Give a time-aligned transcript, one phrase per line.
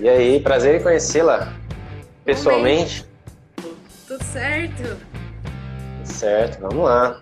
[0.00, 1.52] E aí, prazer em conhecê-la
[2.24, 3.04] pessoalmente.
[4.06, 4.82] Tudo certo?
[4.84, 7.20] Tudo certo, vamos lá.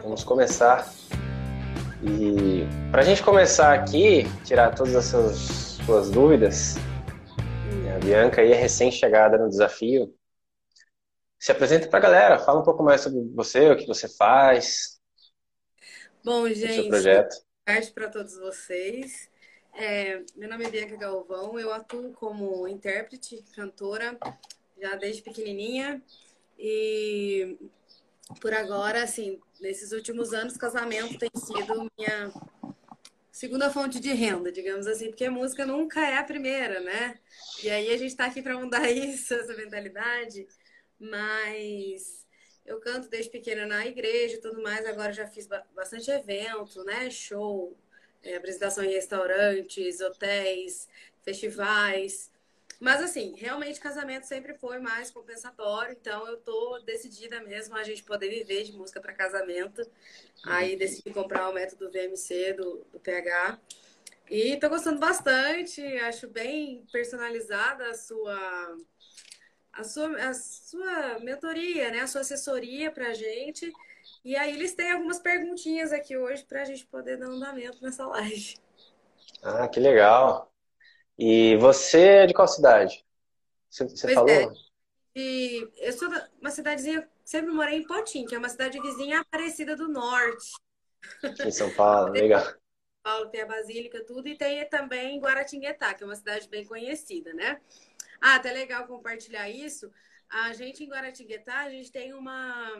[0.00, 0.88] Vamos começar.
[2.02, 5.36] E para a gente começar aqui, tirar todas essas
[5.84, 6.76] suas dúvidas,
[7.92, 10.14] a Bianca aí é recém-chegada no desafio.
[11.40, 15.00] Se apresenta para a galera, fala um pouco mais sobre você, o que você faz.
[16.22, 17.34] Bom, gente, seu projeto.
[17.64, 19.29] tarde para todos vocês.
[19.72, 24.18] É, meu nome é Bianca Galvão, eu atuo como intérprete, cantora,
[24.80, 26.02] já desde pequenininha.
[26.58, 27.56] E
[28.40, 32.32] por agora, assim, nesses últimos anos, casamento tem sido minha
[33.30, 37.18] segunda fonte de renda, digamos assim, porque música nunca é a primeira, né?
[37.62, 40.46] E aí a gente está aqui para mudar isso, essa mentalidade.
[40.98, 42.26] Mas
[42.66, 47.08] eu canto desde pequena na igreja e tudo mais, agora já fiz bastante evento, né?
[47.08, 47.76] Show,
[48.22, 50.88] é, apresentação em restaurantes, hotéis,
[51.22, 52.30] festivais.
[52.78, 58.02] Mas assim, realmente casamento sempre foi mais compensatório, então eu tô decidida mesmo a gente
[58.02, 59.86] poder viver de música para casamento.
[60.44, 63.58] Aí decidi comprar o método VMC do, do PH.
[64.30, 68.78] E tô gostando bastante, acho bem personalizada a sua
[69.72, 72.00] a sua, a sua mentoria, né?
[72.00, 73.72] A sua assessoria pra gente.
[74.24, 78.06] E aí eles têm algumas perguntinhas aqui hoje para a gente poder dar andamento nessa
[78.06, 78.56] live.
[79.42, 80.52] Ah, que legal.
[81.18, 83.04] E você é de qual cidade?
[83.68, 84.30] Você, você falou?
[84.30, 84.52] É.
[85.14, 89.20] E eu sou de uma cidadezinha, sempre morei em Potim, que é uma cidade vizinha
[89.20, 90.52] Aparecida do Norte.
[91.44, 92.44] Em São Paulo, legal.
[92.44, 92.54] São
[93.02, 97.32] Paulo tem a Basílica, tudo, e tem também Guaratinguetá, que é uma cidade bem conhecida,
[97.32, 97.60] né?
[98.20, 99.90] Ah, até legal compartilhar isso.
[100.28, 102.70] A gente em Guaratinguetá, a gente tem uma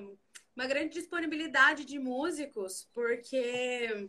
[0.56, 4.08] uma grande disponibilidade de músicos, porque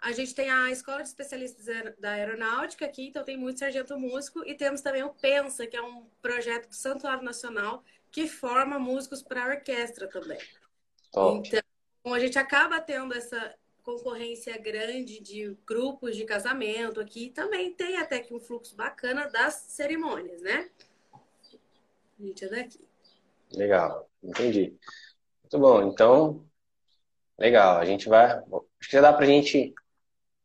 [0.00, 1.66] a gente tem a Escola de Especialistas
[1.98, 5.82] da Aeronáutica aqui, então tem muito sargento músico, e temos também o Pensa, que é
[5.82, 10.38] um projeto do Santuário Nacional que forma músicos para orquestra também.
[11.12, 11.46] Top.
[11.46, 17.96] Então, a gente acaba tendo essa concorrência grande de grupos de casamento aqui, também tem
[17.96, 20.70] até que um fluxo bacana das cerimônias, né?
[22.18, 22.80] A gente é daqui.
[23.52, 24.78] Legal, entendi.
[25.52, 25.82] Muito bom.
[25.88, 26.46] Então,
[27.38, 27.78] legal.
[27.78, 28.26] A gente vai.
[28.26, 28.44] Acho
[28.82, 29.74] que já dá para a gente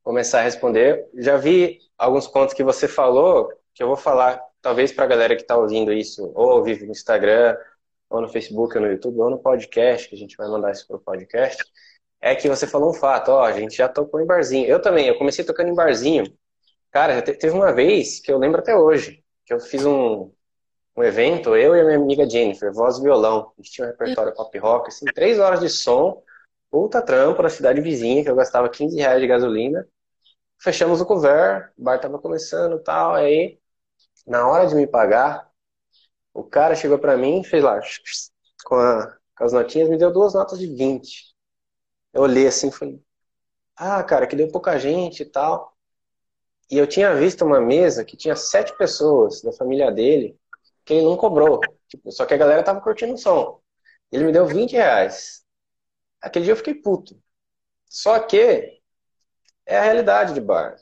[0.04, 1.08] começar a responder.
[1.16, 5.36] Já vi alguns pontos que você falou, que eu vou falar, talvez para a galera
[5.36, 7.56] que está ouvindo isso, ou ao vivo no Instagram,
[8.10, 10.88] ou no Facebook, ou no YouTube, ou no podcast, que a gente vai mandar isso
[10.88, 11.64] para o podcast.
[12.22, 14.68] É que você falou um fato, ó, a gente já tocou em barzinho.
[14.68, 16.26] Eu também, eu comecei tocando em barzinho.
[16.92, 20.32] Cara, teve uma vez que eu lembro até hoje, que eu fiz um,
[20.96, 23.52] um evento, eu e a minha amiga Jennifer, voz e violão.
[23.58, 26.24] A gente tinha um repertório pop rock, assim, três horas de som,
[26.72, 29.88] puta trampo na cidade vizinha, que eu gastava 15 reais de gasolina.
[30.58, 33.60] Fechamos o cover, o bar tava começando tal, aí,
[34.26, 35.50] na hora de me pagar,
[36.34, 37.80] o cara chegou para mim, fez lá,
[38.64, 41.36] com, a, com as notinhas, me deu duas notas de 20.
[42.14, 43.02] Eu olhei assim falei,
[43.76, 45.76] ah, cara, que deu pouca gente e tal.
[46.72, 50.38] E eu tinha visto uma mesa que tinha sete pessoas da família dele,
[50.86, 51.60] que ele não cobrou.
[51.88, 53.60] Tipo, só que a galera tava curtindo o som.
[54.12, 55.44] Ele me deu 20 reais.
[56.22, 57.20] Aquele dia eu fiquei puto.
[57.88, 58.82] Só que
[59.66, 60.76] é a realidade de bar.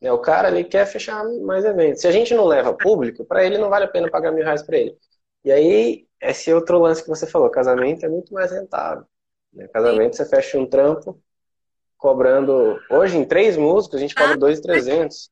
[0.00, 2.00] Né, o cara ali quer fechar mais eventos.
[2.02, 4.62] Se a gente não leva público, para ele não vale a pena pagar mil reais
[4.62, 4.96] para ele.
[5.44, 9.06] E aí, esse outro lance que você falou, casamento é muito mais rentável.
[9.52, 9.68] Né?
[9.68, 11.22] Casamento você fecha um trampo
[11.96, 12.78] cobrando.
[12.90, 15.30] Hoje, em três músicos, a gente cobra ah, dois trezentos.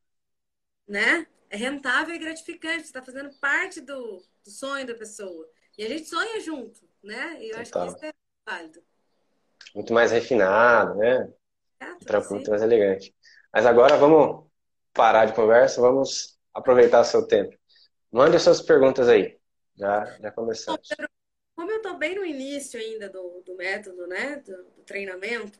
[0.87, 1.27] Né?
[1.49, 5.49] É rentável e gratificante, você está fazendo parte do, do, sonho da pessoa.
[5.77, 7.37] E a gente sonha junto, né?
[7.39, 7.83] E eu Total.
[7.83, 8.13] acho que isso é
[8.49, 8.83] válido.
[9.73, 11.33] Muito mais refinado, né?
[11.79, 13.13] É, um trampo muito mais elegante.
[13.53, 14.49] Mas agora vamos
[14.93, 17.55] parar de conversa, vamos aproveitar o seu tempo.
[18.11, 19.37] Mande as suas perguntas aí.
[19.75, 20.87] Já, já começamos.
[21.55, 24.37] Como eu estou bem no início ainda do, do método, né?
[24.37, 25.59] do, do treinamento,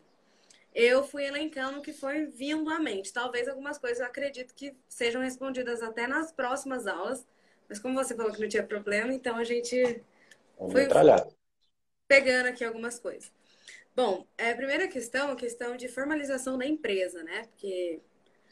[0.76, 3.14] eu fui elencando o que foi vindo à mente.
[3.14, 7.26] Talvez algumas coisas eu acredito que sejam respondidas até nas próximas aulas,
[7.70, 10.04] mas como você falou que não tinha problema, então a gente
[10.60, 10.88] Vamos foi
[12.10, 13.32] pegando aqui algumas coisas.
[13.96, 17.44] Bom, é, a primeira questão, a questão de formalização da empresa, né?
[17.44, 18.02] Porque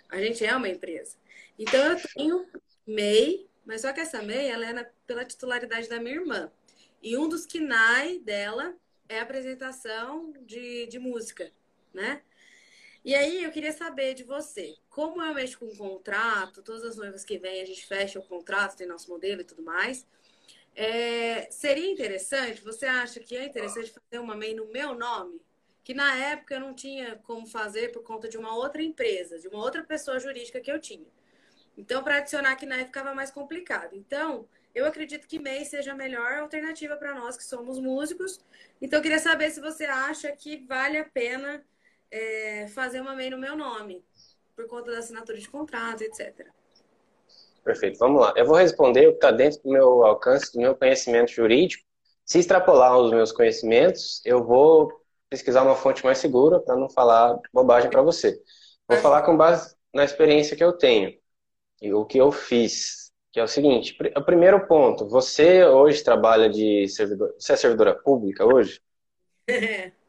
[0.07, 1.17] a gente é uma empresa.
[1.59, 2.47] Então eu tenho
[2.87, 6.49] MEI, mas só que essa MEI ela é na, pela titularidade da minha irmã.
[7.01, 8.73] E um dos KNAI dela
[9.09, 11.51] é a apresentação de, de música
[11.93, 12.21] né?
[13.05, 16.95] E aí eu queria saber de você, como eu mexo com o contrato, todas as
[16.95, 20.07] noivas que vêm a gente fecha o contrato, tem nosso modelo e tudo mais.
[20.75, 25.41] É, seria interessante, você acha que é interessante fazer uma MEI no meu nome?
[25.83, 29.49] Que na época eu não tinha como fazer por conta de uma outra empresa, de
[29.49, 31.05] uma outra pessoa jurídica que eu tinha.
[31.77, 33.95] Então, para adicionar KNAI ficava mais complicado.
[33.95, 38.39] Então, eu acredito que MEI seja a melhor alternativa para nós que somos músicos.
[38.81, 41.63] Então, eu queria saber se você acha que vale a pena
[42.13, 44.05] é, fazer uma MEI no meu nome,
[44.55, 46.45] por conta da assinatura de contrato, etc.
[47.63, 48.33] Perfeito, vamos lá.
[48.37, 51.83] Eu vou responder o que está dentro do meu alcance, do meu conhecimento jurídico.
[52.23, 54.91] Se extrapolar os meus conhecimentos, eu vou
[55.27, 58.39] pesquisar uma fonte mais segura para não falar bobagem para você.
[58.87, 61.17] Vou falar com base na experiência que eu tenho
[61.81, 66.47] e o que eu fiz, que é o seguinte: o primeiro ponto, você hoje trabalha
[66.47, 68.79] de servidor, você é servidora pública hoje?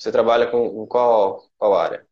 [0.00, 2.06] Você trabalha com qual, qual área?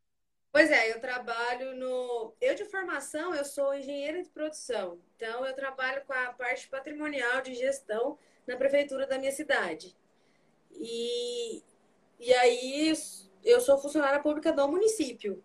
[0.53, 2.35] Pois é, eu trabalho no.
[2.39, 4.99] Eu, de formação, eu sou engenheira de produção.
[5.17, 9.97] Então, eu trabalho com a parte patrimonial de gestão na prefeitura da minha cidade.
[10.71, 11.63] E,
[12.21, 12.93] e aí,
[13.43, 15.43] eu sou funcionária pública do município.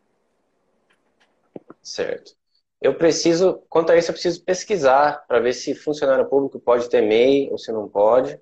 [1.82, 2.36] Certo.
[2.82, 7.02] Eu preciso, quanto a isso, eu preciso pesquisar para ver se funcionário público pode ter
[7.02, 8.38] MEI ou se não pode,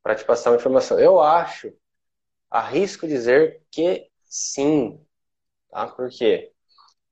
[0.00, 0.96] para te passar uma informação.
[1.00, 1.72] Eu acho,
[2.50, 5.00] arrisco dizer que sim,
[5.70, 5.86] tá?
[5.86, 6.52] Porque,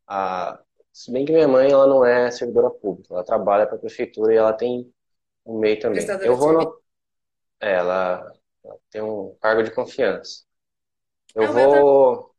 [0.06, 0.60] ah,
[0.92, 4.34] se bem que minha mãe ela não é servidora pública, ela trabalha para a prefeitura
[4.34, 4.92] e ela tem
[5.46, 6.04] um MEI também.
[6.22, 6.80] Eu vou no...
[7.60, 8.32] É, ela,
[8.64, 10.44] ela, tem um cargo de confiança.
[11.34, 12.34] Eu ah, vou.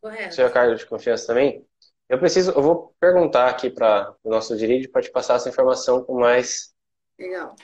[0.00, 0.34] Correto.
[0.34, 1.66] Seu cargo de confiança também?
[2.08, 6.04] Eu preciso, eu vou perguntar aqui para o nosso dirige para te passar essa informação
[6.04, 6.74] com mais
[7.18, 7.56] Legal.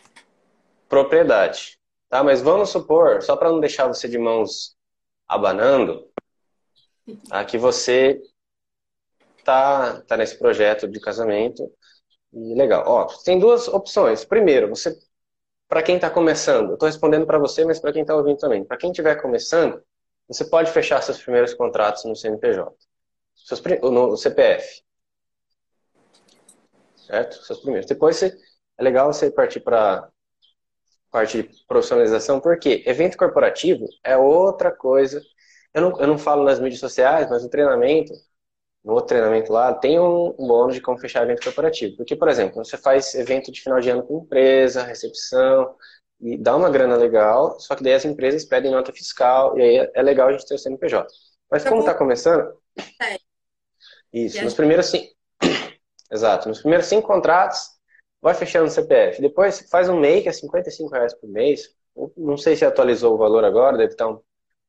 [0.88, 1.79] propriedade.
[2.08, 2.25] Tá?
[2.25, 4.77] Mas vamos supor, só para não deixar você de mãos
[5.28, 6.08] abanando,
[7.28, 7.44] tá?
[7.44, 8.20] que você
[9.44, 11.70] tá, tá nesse projeto de casamento
[12.32, 12.84] e legal.
[12.86, 14.25] Ó, tem duas opções.
[14.25, 14.96] Primeiro, você
[15.69, 18.64] para quem está começando, eu estou respondendo para você, mas para quem está ouvindo também.
[18.64, 19.82] Para quem estiver começando,
[20.26, 22.75] você pode fechar seus primeiros contratos no CNPJ
[23.48, 24.82] seus, no CPF.
[26.96, 27.42] Certo?
[27.44, 27.88] Seus primeiros.
[27.88, 28.36] Depois você,
[28.76, 30.08] é legal você partir para
[31.10, 35.22] parte de profissionalização, porque evento corporativo é outra coisa.
[35.75, 38.12] Eu não, eu não falo nas mídias sociais, mas no treinamento,
[38.84, 41.96] no outro treinamento lá, tem um, bônus de como fechar evento corporativo.
[41.96, 45.75] Porque, por exemplo, você faz evento de final de ano com empresa, recepção,
[46.20, 49.90] e dá uma grana legal, só que daí as empresas pedem nota fiscal, e aí
[49.94, 51.06] é legal a gente ter o CNPJ.
[51.50, 52.52] Mas tá como está começando,
[53.00, 53.19] é.
[54.12, 55.14] Isso, nos primeiros cinco.
[56.11, 57.77] Exato, nos primeiros cinco contratos,
[58.20, 59.20] vai fechando o CPF.
[59.20, 61.74] Depois faz um MEI, que é 55 reais por mês.
[62.16, 64.20] Não sei se atualizou o valor agora, deve estar um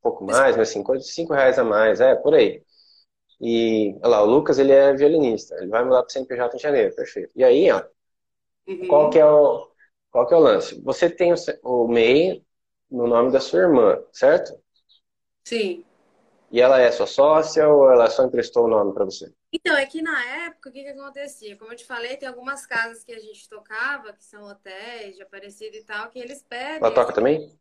[0.01, 2.63] pouco mais, mas 55 reais a mais, é, por aí.
[3.41, 6.59] E, olha lá, o Lucas, ele é violinista, ele vai mudar para o CNPJ em
[6.59, 7.31] janeiro, perfeito.
[7.35, 7.81] E aí, ó,
[8.67, 8.87] uhum.
[8.87, 9.69] qual que é o,
[10.11, 10.81] qual que é o lance?
[10.83, 12.43] Você tem o, o MEI
[12.91, 14.59] no nome da sua irmã, certo?
[15.43, 15.85] Sim.
[16.51, 19.31] E ela é sua sócia ou ela só emprestou o nome para você?
[19.53, 21.55] Então, é que na época, o que, que acontecia?
[21.57, 25.21] Como eu te falei, tem algumas casas que a gente tocava, que são hotéis de
[25.21, 26.77] Aparecida e tal, que eles pedem.
[26.77, 27.55] Ela toca também?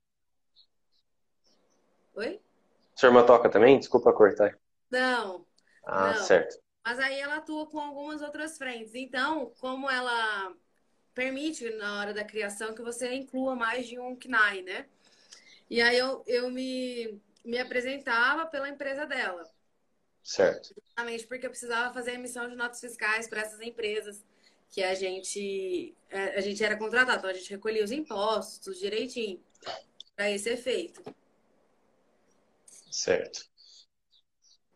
[2.15, 2.41] Oi?
[2.95, 3.79] Sua irmã toca também?
[3.79, 4.59] Desculpa cortar.
[4.91, 5.47] Não.
[5.85, 6.23] Ah, não.
[6.23, 6.59] certo.
[6.85, 8.95] Mas aí ela atua com algumas outras frentes.
[8.95, 10.53] Então, como ela
[11.15, 14.87] permite na hora da criação que você inclua mais de um KNAI, né?
[15.69, 19.45] E aí eu, eu me me apresentava pela empresa dela.
[20.23, 20.75] Certo.
[20.75, 24.25] Justamente porque eu precisava fazer a emissão de notas fiscais para essas empresas
[24.71, 27.19] que a gente, é, a gente era contratado.
[27.19, 29.43] Então, a gente recolhia os impostos direitinho
[30.15, 31.03] para esse efeito.
[32.91, 33.47] Certo.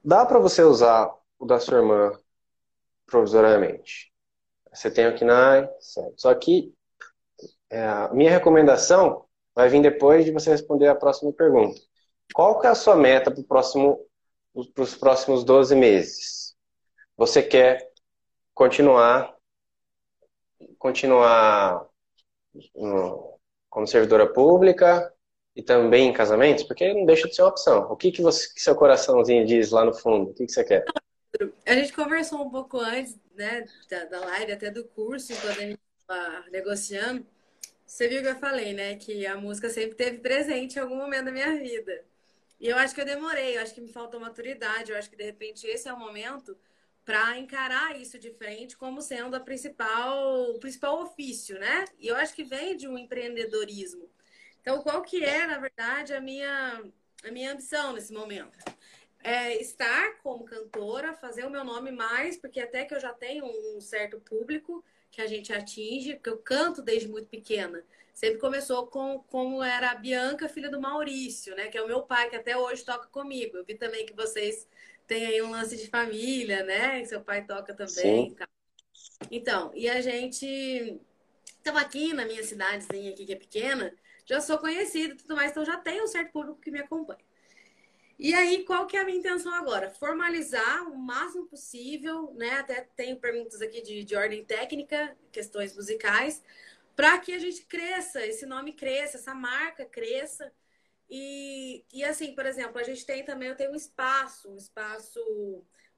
[0.02, 2.18] Dá para você usar o da sua irmã
[3.06, 4.12] provisoriamente.
[4.72, 6.20] Você tem o KNAI, certo.
[6.20, 6.72] Só que
[7.68, 11.80] é, a minha recomendação vai vir depois de você responder a próxima pergunta.
[12.34, 14.06] Qual que é a sua meta para próximo,
[14.54, 16.56] os próximos 12 meses?
[17.16, 17.90] Você quer
[18.54, 19.34] continuar
[20.78, 21.86] continuar
[23.70, 25.12] como servidora pública
[25.54, 26.64] e também em casamentos?
[26.64, 27.82] Porque não deixa de ser uma opção.
[27.90, 30.30] O que, que, você, que seu coraçãozinho diz lá no fundo?
[30.30, 30.84] O que, que você quer?
[31.64, 35.60] A gente conversou um pouco antes né, da, da live, até do curso, quando a
[35.60, 37.24] gente estava negociando.
[37.86, 38.96] Você viu que eu falei, né?
[38.96, 42.04] Que a música sempre teve presente em algum momento da minha vida.
[42.62, 45.16] E eu acho que eu demorei, eu acho que me faltou maturidade, eu acho que
[45.16, 46.56] de repente esse é o momento
[47.04, 51.86] para encarar isso de frente como sendo a principal, o principal ofício, né?
[51.98, 54.08] E eu acho que vem de um empreendedorismo.
[54.60, 56.84] Então, qual que é, na verdade, a minha,
[57.24, 58.56] a minha ambição nesse momento?
[59.24, 63.44] É estar como cantora, fazer o meu nome mais, porque até que eu já tenho
[63.44, 68.86] um certo público que a gente atinge, porque eu canto desde muito pequena sempre começou
[68.86, 71.68] com como era a Bianca, filha do Maurício, né?
[71.68, 73.56] Que é o meu pai, que até hoje toca comigo.
[73.56, 74.66] Eu vi também que vocês
[75.06, 77.00] têm aí um lance de família, né?
[77.00, 78.34] Que seu pai toca também.
[78.34, 78.48] Tá?
[79.30, 81.00] Então, e a gente
[81.58, 83.94] estava aqui na minha cidadezinha aqui, que é pequena,
[84.26, 87.20] já sou conhecida e tudo mais, então já tenho um certo público que me acompanha.
[88.18, 89.90] E aí, qual que é a minha intenção agora?
[89.90, 92.50] Formalizar o máximo possível, né?
[92.58, 96.42] Até tenho perguntas aqui de, de ordem técnica, questões musicais,
[96.94, 100.52] para que a gente cresça, esse nome cresça, essa marca cresça.
[101.08, 105.20] E, e assim, por exemplo, a gente tem também, eu tenho um espaço, um espaço,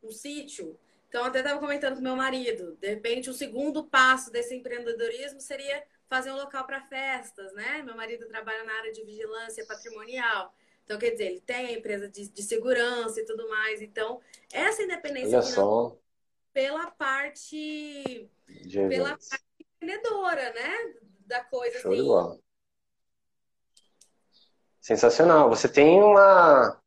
[0.02, 0.78] um sítio.
[1.08, 5.84] Então, até estava comentando com meu marido, de repente, o segundo passo desse empreendedorismo seria
[6.08, 7.82] fazer um local para festas, né?
[7.82, 10.52] Meu marido trabalha na área de vigilância patrimonial.
[10.84, 13.80] Então, quer dizer, ele tem a empresa de, de segurança e tudo mais.
[13.80, 14.20] Então,
[14.52, 15.96] essa independência só.
[16.52, 18.28] pela parte
[18.88, 19.44] pela parte
[19.84, 20.94] empreendedora, né?
[21.26, 22.02] Da coisa Show assim.
[22.02, 22.38] De bola.
[24.80, 25.48] Sensacional.
[25.50, 26.80] Você tem uma,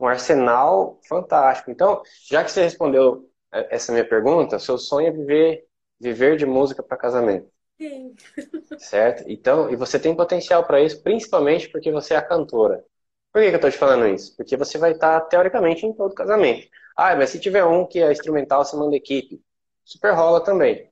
[0.00, 1.70] um arsenal fantástico.
[1.70, 5.66] Então, já que você respondeu essa minha pergunta, seu sonho é viver,
[6.00, 7.48] viver de música para casamento.
[7.80, 8.14] Sim.
[8.78, 9.24] Certo?
[9.26, 12.84] Então, e você tem potencial para isso, principalmente porque você é a cantora.
[13.32, 14.36] Por que, que eu estou te falando isso?
[14.36, 16.68] Porque você vai estar, teoricamente, em todo casamento.
[16.96, 19.42] Ah, mas se tiver um que é instrumental, você manda equipe.
[19.84, 20.88] Super rola também.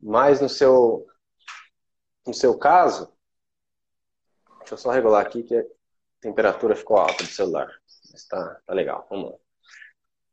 [0.00, 1.06] Mas no seu,
[2.26, 3.12] no seu caso,
[4.60, 5.64] deixa eu só regular aqui que a
[6.20, 7.68] temperatura ficou alta do celular.
[8.12, 9.38] Mas tá, legal, vamos lá.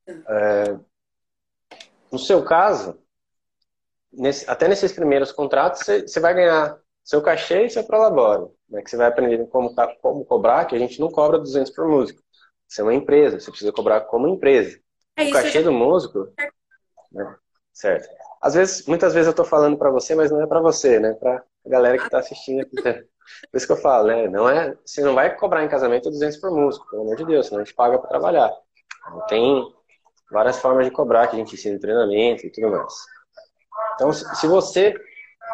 [0.08, 0.80] É,
[2.12, 3.00] no seu caso,
[4.14, 8.82] nesse, até nesses primeiros contratos, você, você vai ganhar seu cachê e seu prolabore, né,
[8.82, 12.22] que você vai aprender como, como cobrar, que a gente não cobra 200 por músico.
[12.68, 14.80] Você é uma empresa, você precisa cobrar como empresa.
[15.16, 16.34] É o cachê do músico...
[17.12, 17.38] Né,
[17.72, 18.10] certo.
[18.46, 21.14] Às vezes, muitas vezes eu estou falando para você, mas não é para você, né?
[21.14, 22.76] Para a galera que está assistindo aqui.
[23.50, 24.28] Por isso que eu falo, né?
[24.28, 27.48] Não é, você não vai cobrar em casamento 200 por músico, pelo amor de Deus,
[27.48, 28.52] senão a gente paga para trabalhar.
[29.28, 29.66] Tem
[30.32, 32.94] várias formas de cobrar que a gente ensina em treinamento e tudo mais.
[33.96, 34.94] Então, se você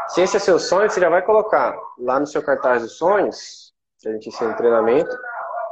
[0.09, 3.73] se esse é seu sonho, você já vai colocar lá no seu cartaz dos sonhos,
[4.01, 5.17] que a gente ensina em treinamento,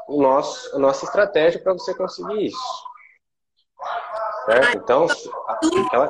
[0.07, 2.87] o nosso, a nossa estratégia para você conseguir isso.
[4.45, 4.77] Certo?
[4.77, 5.07] Então,
[5.85, 6.09] aquela...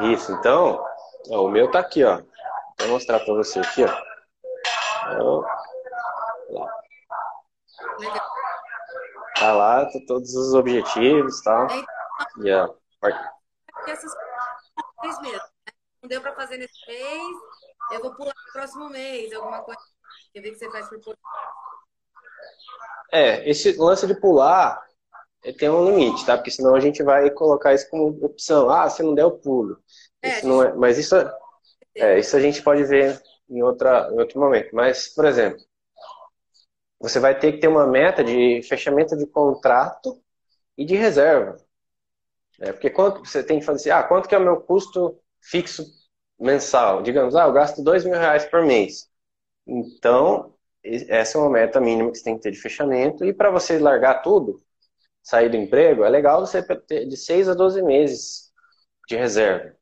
[0.00, 0.84] Isso, então,
[1.30, 2.22] ó, o meu tá aqui, ó.
[2.80, 4.12] Vou mostrar para você aqui, ó.
[5.12, 5.44] Então,
[6.50, 6.82] lá.
[9.38, 11.66] Tá lá, tá todos os objetivos e tal.
[12.44, 12.74] E, ó,
[13.88, 14.14] essas
[15.02, 15.38] mês mesmo.
[15.38, 15.72] Né?
[16.02, 17.36] Não deu para fazer nesse mês,
[17.92, 19.80] eu vou pular no próximo mês, alguma coisa.
[20.32, 21.16] Quer ver que você faz por
[23.12, 24.82] É, esse lance de pular
[25.58, 26.36] tem um limite, tá?
[26.36, 28.70] Porque senão a gente vai colocar isso como opção.
[28.70, 29.78] Ah, se não der, eu pulo.
[30.22, 31.16] É, isso não é, mas isso,
[31.94, 34.70] é, isso a gente pode ver em, outra, em outro momento.
[34.74, 35.60] Mas, por exemplo,
[37.00, 40.22] você vai ter que ter uma meta de fechamento de contrato
[40.78, 41.56] e de reserva.
[42.60, 45.18] É, porque quanto você tem que fazer assim, ah, quanto que é o meu custo
[45.40, 45.84] fixo
[46.38, 47.02] mensal?
[47.02, 49.08] Digamos, ah, eu gasto dois mil reais por mês.
[49.66, 53.24] Então, essa é uma meta mínima que você tem que ter de fechamento.
[53.24, 54.62] E para você largar tudo,
[55.22, 58.52] sair do emprego, é legal você ter de 6 a 12 meses
[59.08, 59.74] de reserva.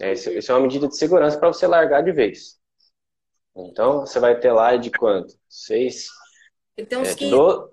[0.00, 2.58] É, isso é uma medida de segurança para você largar de vez.
[3.56, 5.34] Então, você vai ter lá de quanto?
[5.48, 6.08] 6.
[6.76, 7.72] Então, uns é, 15 do...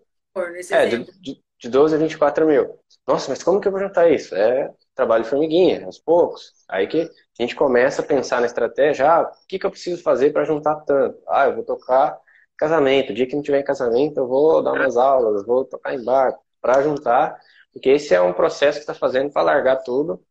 [0.71, 2.79] é, de, de, de 12 a 24 mil.
[3.07, 4.33] Nossa, mas como que eu vou juntar isso?
[4.33, 6.53] É trabalho formiguinha, aos poucos.
[6.67, 10.01] Aí que a gente começa a pensar na estratégia, ah, o que, que eu preciso
[10.01, 11.21] fazer para juntar tanto?
[11.27, 12.17] Ah, eu vou tocar
[12.57, 13.11] casamento.
[13.11, 16.43] O dia que não tiver casamento, eu vou dar umas aulas, vou tocar em barco,
[16.61, 17.39] para juntar,
[17.71, 20.23] porque esse é um processo que está fazendo para largar tudo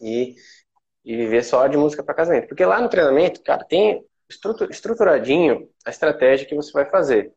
[0.00, 0.34] e,
[1.04, 2.48] e viver só de música para casamento.
[2.48, 4.04] Porque lá no treinamento, cara, tem
[4.70, 7.32] estruturadinho a estratégia que você vai fazer.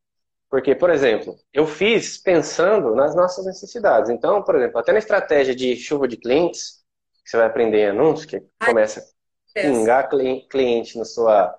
[0.49, 4.09] Porque, por exemplo, eu fiz pensando nas nossas necessidades.
[4.09, 6.83] Então, por exemplo, até na estratégia de chuva de clientes,
[7.23, 10.09] que você vai aprender em anúncios, que começa a pingar
[10.49, 11.55] cliente no, sua,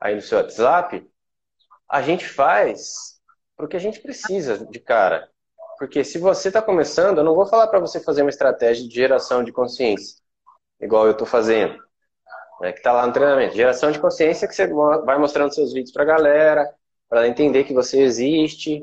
[0.00, 1.06] aí no seu WhatsApp,
[1.88, 3.18] a gente faz
[3.56, 5.28] porque a gente precisa de cara.
[5.78, 8.94] Porque se você está começando, eu não vou falar para você fazer uma estratégia de
[8.94, 10.16] geração de consciência,
[10.80, 11.78] igual eu estou fazendo,
[12.60, 13.54] né, que está lá no treinamento.
[13.54, 16.68] Geração de consciência que você vai mostrando seus vídeos para a galera,
[17.08, 18.82] para ela entender que você existe,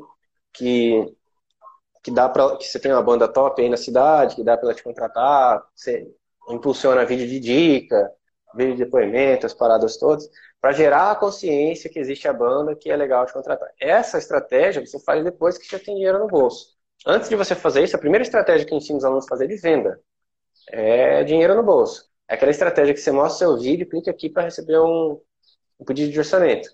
[0.53, 1.15] que
[2.01, 4.67] que dá para que você tem uma banda top aí na cidade, que dá para
[4.67, 6.07] ela te contratar, você
[6.47, 8.11] impulsiona vídeo de dica,
[8.53, 10.29] vídeo de depoimento, as paradas todas,
[10.65, 13.69] para gerar a consciência que existe a banda, que é legal de contratar.
[13.79, 16.75] Essa estratégia você faz depois que já tem dinheiro no bolso.
[17.05, 19.47] Antes de você fazer isso, a primeira estratégia que ensino os alunos a fazer é
[19.49, 20.01] de venda.
[20.71, 22.09] É dinheiro no bolso.
[22.27, 25.21] É aquela estratégia que você mostra seu vídeo, clica aqui para receber um,
[25.79, 26.67] um pedido de orçamento.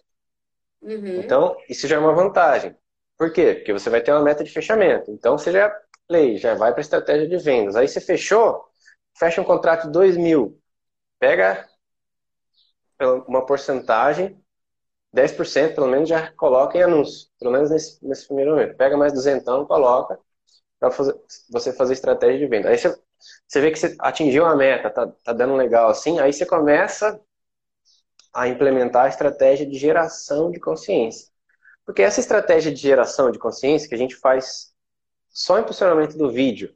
[0.82, 1.20] Uhum.
[1.20, 2.74] Então, isso já é uma vantagem.
[3.18, 3.56] Por quê?
[3.56, 5.12] Porque você vai ter uma meta de fechamento.
[5.12, 5.70] Então, você já
[6.08, 7.76] play, já vai para estratégia de vendas.
[7.76, 8.64] Aí você fechou,
[9.20, 10.58] fecha um contrato de 2 mil,
[11.20, 11.68] pega
[13.08, 14.40] uma porcentagem,
[15.14, 18.78] 10% pelo menos já coloca em anúncio, pelo menos nesse, nesse primeiro momento.
[18.78, 20.20] Pega mais duzentão, coloca
[20.80, 20.90] para
[21.52, 22.70] você fazer estratégia de venda.
[22.70, 22.98] Aí você,
[23.48, 27.20] você vê que você atingiu a meta, tá, tá dando legal assim, aí você começa
[28.34, 31.30] a implementar a estratégia de geração de consciência.
[31.86, 34.74] Porque essa estratégia de geração de consciência que a gente faz
[35.30, 36.74] só em posicionamento do vídeo,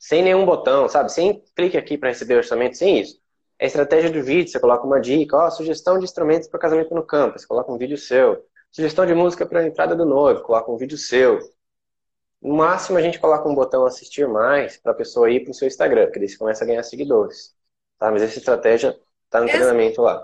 [0.00, 1.12] sem nenhum botão, sabe?
[1.12, 3.23] Sem clique aqui para receber orçamento, sem isso.
[3.64, 6.94] É a estratégia do vídeo, você coloca uma dica, ó, sugestão de instrumentos para casamento
[6.94, 8.46] no campo, você coloca um vídeo seu.
[8.70, 11.40] Sugestão de música para a entrada do noivo, coloca um vídeo seu.
[12.42, 15.54] No máximo a gente coloca um botão assistir mais para a pessoa ir para o
[15.54, 17.54] seu Instagram, porque daí você começa a ganhar seguidores.
[17.98, 18.10] Tá?
[18.10, 19.56] Mas essa estratégia está no essa...
[19.56, 20.22] treinamento lá.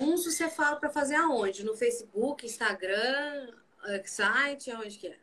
[0.00, 1.66] Anúncio você fala para fazer aonde?
[1.66, 3.48] No Facebook, Instagram,
[4.06, 5.16] site, aonde que é?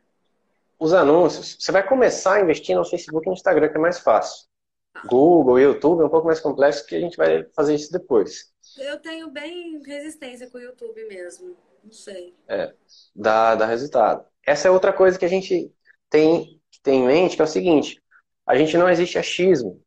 [0.77, 3.97] Os anúncios, você vai começar a investir no Facebook e no Instagram, que é mais
[3.97, 4.45] fácil.
[5.05, 8.53] Google, YouTube é um pouco mais complexo, que a gente vai fazer isso depois.
[8.77, 11.55] Eu tenho bem resistência com o YouTube mesmo.
[11.83, 12.35] Não sei.
[12.47, 12.73] É,
[13.15, 14.25] dá, dá resultado.
[14.45, 15.71] Essa é outra coisa que a gente
[16.09, 18.01] tem, tem em mente, que é o seguinte.
[18.45, 19.81] A gente não existe achismo.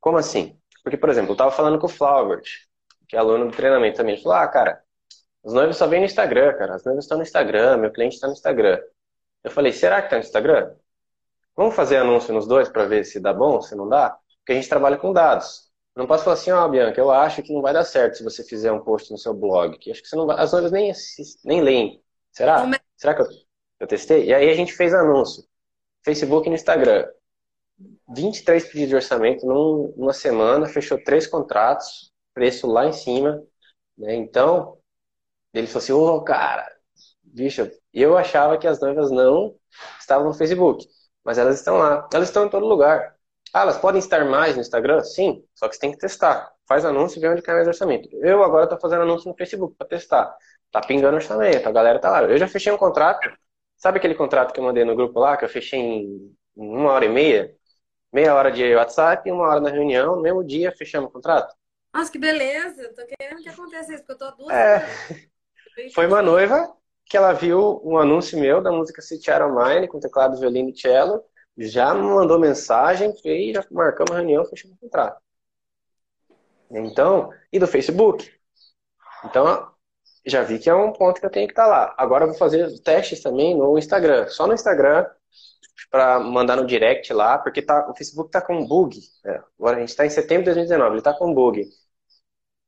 [0.00, 0.58] Como assim?
[0.82, 2.68] Porque, por exemplo, eu estava falando com o Flaubert
[3.08, 4.82] que é aluno do treinamento também, ele falou, ah, cara,
[5.42, 8.26] os noivos só vêm no Instagram, cara, as noivas estão no Instagram, meu cliente está
[8.26, 8.78] no Instagram.
[9.42, 10.74] Eu falei, será que está no Instagram?
[11.56, 14.16] Vamos fazer anúncio nos dois para ver se dá bom, se não dá?
[14.48, 15.70] Porque a gente trabalha com dados.
[15.94, 18.24] não posso falar assim, ó, oh, Bianca, eu acho que não vai dar certo se
[18.24, 20.42] você fizer um post no seu blog, que acho que você não vai...
[20.42, 22.02] as noivas nem, assistem, nem leem.
[22.32, 22.64] Será?
[22.64, 22.80] É?
[22.96, 23.26] Será que eu,
[23.80, 24.24] eu testei?
[24.24, 25.44] E aí a gente fez anúncio.
[26.02, 27.06] Facebook e no Instagram.
[28.08, 33.44] 23 pedidos de orçamento num, numa semana, fechou três contratos, preço lá em cima,
[33.98, 34.14] né?
[34.14, 34.78] Então,
[35.52, 36.66] ele falou assim, ô, oh, cara,
[37.22, 39.54] bicho, eu achava que as noivas não
[40.00, 40.88] estavam no Facebook,
[41.22, 43.17] mas elas estão lá, elas estão em todo lugar.
[43.52, 45.02] Ah, elas podem estar mais no Instagram?
[45.02, 46.52] Sim, só que você tem que testar.
[46.66, 48.08] Faz anúncio e vê onde cai mais orçamento.
[48.22, 50.36] Eu agora estou fazendo anúncio no Facebook para testar.
[50.70, 52.22] Tá pingando orçamento, a galera tá lá.
[52.22, 53.30] Eu já fechei um contrato.
[53.76, 57.04] Sabe aquele contrato que eu mandei no grupo lá, que eu fechei em uma hora
[57.04, 57.54] e meia?
[58.12, 61.54] Meia hora de WhatsApp e uma hora na reunião, no mesmo dia fechamos o contrato.
[61.92, 62.92] Nossa, que beleza!
[62.94, 64.86] Tô querendo que aconteça isso, porque eu tô duas é...
[65.94, 66.74] Foi uma noiva
[67.08, 71.22] que ela viu um anúncio meu da música Sitiara Mine com teclado, violino e cello,
[71.58, 75.20] já mandou mensagem, e já marcamos reunião, fechamos o contrato.
[76.70, 78.30] Então, e do Facebook?
[79.24, 79.70] Então,
[80.26, 81.94] já vi que é um ponto que eu tenho que estar tá lá.
[81.98, 84.28] Agora eu vou fazer testes também no Instagram.
[84.28, 85.06] Só no Instagram,
[85.90, 88.98] para mandar no direct lá, porque tá, o Facebook está com um bug.
[89.24, 91.64] É, agora a gente está em setembro de 2019, ele está com bug.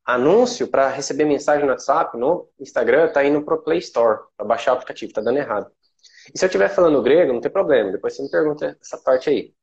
[0.05, 4.45] Anúncio para receber mensagem no WhatsApp, no Instagram, está indo para o Play Store, para
[4.45, 5.71] baixar o aplicativo, está dando errado.
[6.33, 9.29] E se eu estiver falando grego, não tem problema, depois você me pergunta essa parte
[9.29, 9.53] aí.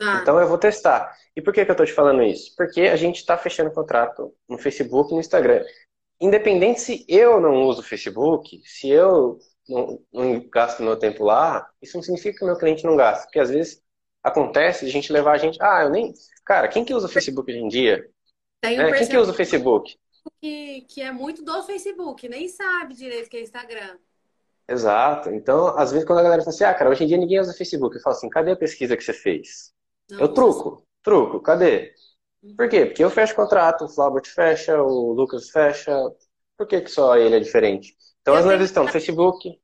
[0.00, 0.20] Ah.
[0.22, 1.14] Então eu vou testar.
[1.36, 2.54] E por que, que eu estou te falando isso?
[2.56, 5.64] Porque a gente está fechando contrato no Facebook e no Instagram.
[6.20, 11.68] Independente se eu não uso o Facebook, se eu não, não gasto meu tempo lá,
[11.80, 13.24] isso não significa que o meu cliente não gasta.
[13.24, 13.82] Porque às vezes
[14.22, 15.58] acontece de a gente levar a gente.
[15.60, 16.12] Ah, eu nem.
[16.44, 18.08] Cara, quem que usa o Facebook hoje em dia?
[18.60, 19.98] Tem um é, quem que usa o Facebook?
[20.40, 23.98] Que, que é muito do Facebook, nem sabe direito que é Instagram.
[24.70, 25.30] Exato.
[25.30, 27.52] Então, às vezes, quando a galera fala assim, ah, cara, hoje em dia ninguém usa
[27.52, 29.72] Facebook, eu falo assim, cadê a pesquisa que você fez?
[30.08, 31.92] Não, eu truco, truco, cadê?
[32.40, 32.54] Uhum.
[32.54, 32.86] Por quê?
[32.86, 35.92] Porque eu fecho contrato, o Flaubert fecha, o Lucas fecha.
[36.56, 37.96] Por que, que só ele é diferente?
[38.22, 39.60] Então eu as noivas estão no Facebook.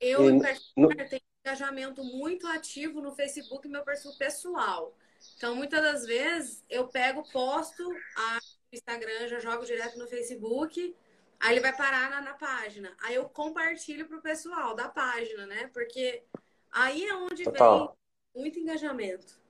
[0.00, 4.94] Eu, em particular, tenho engajamento muito ativo no Facebook meu perfil pessoal.
[5.36, 7.82] Então, muitas das vezes, eu pego, posto
[8.16, 8.38] a
[8.72, 10.94] Instagram, já jogo direto no Facebook,
[11.40, 12.94] aí ele vai parar na, na página.
[13.02, 15.70] Aí eu compartilho pro pessoal da página, né?
[15.72, 16.22] Porque
[16.70, 17.96] aí é onde Total.
[18.34, 19.40] vem muito engajamento.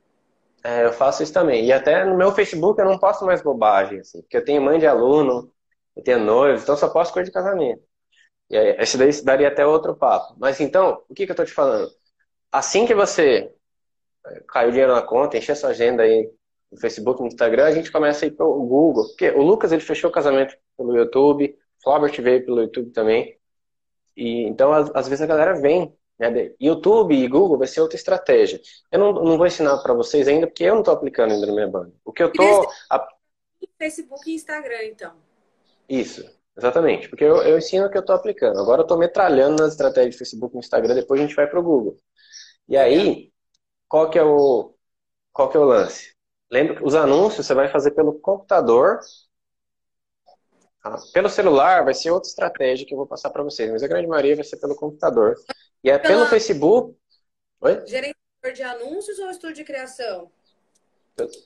[0.62, 1.66] É, eu faço isso também.
[1.66, 4.78] E até no meu Facebook eu não posto mais bobagem, assim, porque eu tenho mãe
[4.78, 5.52] de aluno,
[5.96, 7.82] eu tenho noivo, então só posso coisa de casamento.
[8.50, 10.34] E aí, esse daí daria até outro papo.
[10.38, 11.90] Mas então, o que, que eu tô te falando?
[12.52, 13.52] Assim que você
[14.26, 16.30] eh, caiu dinheiro na conta, encher sua agenda aí
[16.70, 19.06] no Facebook, no Instagram, a gente começa a ir pro Google.
[19.08, 23.38] Porque o Lucas, ele fechou o casamento pelo YouTube, o Flobert veio pelo YouTube também.
[24.16, 26.52] E, então, às, vezes a galera vem né?
[26.60, 28.60] YouTube e Google vai ser outra estratégia.
[28.92, 31.52] Eu não, não vou ensinar para vocês ainda, porque eu não estou aplicando ainda na
[31.54, 31.92] minha banda.
[32.04, 32.70] O que eu tô...
[32.90, 33.08] A...
[33.78, 35.14] Facebook e Instagram, então.
[35.88, 36.22] Isso,
[36.54, 37.08] exatamente.
[37.08, 38.60] Porque eu, eu ensino o que eu estou aplicando.
[38.60, 41.58] Agora eu estou metralhando nas estratégias de Facebook e Instagram, depois a gente vai para
[41.58, 41.96] o Google.
[42.68, 43.32] E aí,
[43.88, 44.74] qual que é o,
[45.32, 46.14] qual que é o lance?
[46.50, 49.00] Lembra que os anúncios você vai fazer pelo computador.
[51.12, 54.06] Pelo celular vai ser outra estratégia que eu vou passar para vocês, mas a grande
[54.06, 55.36] maioria vai ser pelo computador.
[55.84, 56.96] E é pelo Facebook.
[57.60, 57.74] Oi?
[57.86, 60.30] Gerenciamento de anúncios ou estúdio de criação?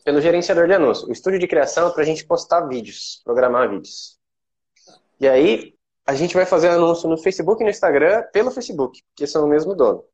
[0.05, 1.09] Pelo gerenciador de anúncios.
[1.09, 4.19] O estúdio de criação é para a gente postar vídeos, programar vídeos.
[5.19, 5.75] E aí,
[6.07, 9.49] a gente vai fazer anúncio no Facebook e no Instagram pelo Facebook, porque são o
[9.49, 10.05] mesmo dono.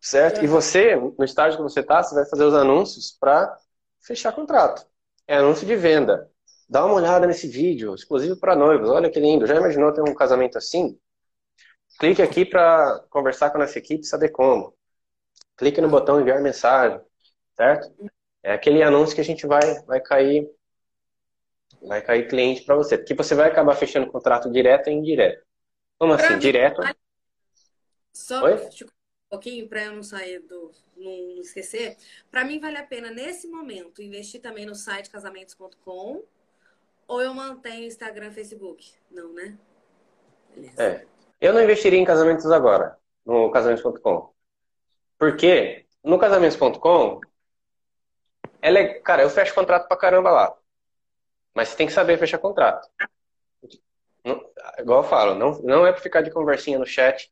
[0.00, 0.42] Certo?
[0.42, 3.58] E você, no estágio que você está, você vai fazer os anúncios para
[4.00, 4.86] fechar contrato.
[5.26, 6.30] É anúncio de venda.
[6.74, 8.90] Dá uma olhada nesse vídeo, exclusivo para noivos.
[8.90, 9.46] Olha que lindo.
[9.46, 10.98] Já imaginou ter um casamento assim?
[12.00, 14.74] Clique aqui para conversar com a nossa equipe e saber como.
[15.56, 17.00] Clique no botão enviar mensagem,
[17.56, 17.94] certo?
[18.42, 20.50] É aquele anúncio que a gente vai, vai cair
[21.80, 25.46] vai cair cliente para você, porque você vai acabar fechando contrato direto e indireto.
[25.96, 26.34] Como pra assim?
[26.34, 26.82] Mim, direto?
[28.12, 28.54] Só Oi?
[28.54, 28.88] um
[29.30, 31.96] pouquinho para eu não sair do não esquecer.
[32.32, 36.24] Para mim vale a pena nesse momento investir também no site casamentos.com
[37.06, 38.92] ou eu mantenho Instagram, Facebook?
[39.10, 39.56] Não, né?
[40.54, 40.82] Beleza.
[40.82, 41.06] É.
[41.40, 44.32] Eu não investiria em casamentos agora, no casamentos.com.
[45.18, 47.20] Porque no casamentos.com,
[48.60, 50.56] ela é, cara, eu fecho contrato pra caramba lá.
[51.54, 52.88] Mas você tem que saber fechar contrato.
[54.24, 54.40] Não,
[54.78, 57.30] igual eu falo, não, não é pra ficar de conversinha no chat.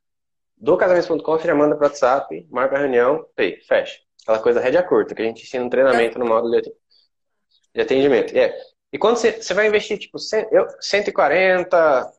[0.55, 3.99] Do casamentos.com você já manda pro WhatsApp, marca a reunião, pay, fecha.
[4.21, 8.35] Aquela coisa rédea curta que a gente ensina no treinamento no módulo de atendimento.
[8.37, 8.55] É.
[8.93, 12.13] E quando você, você vai investir, tipo, 140,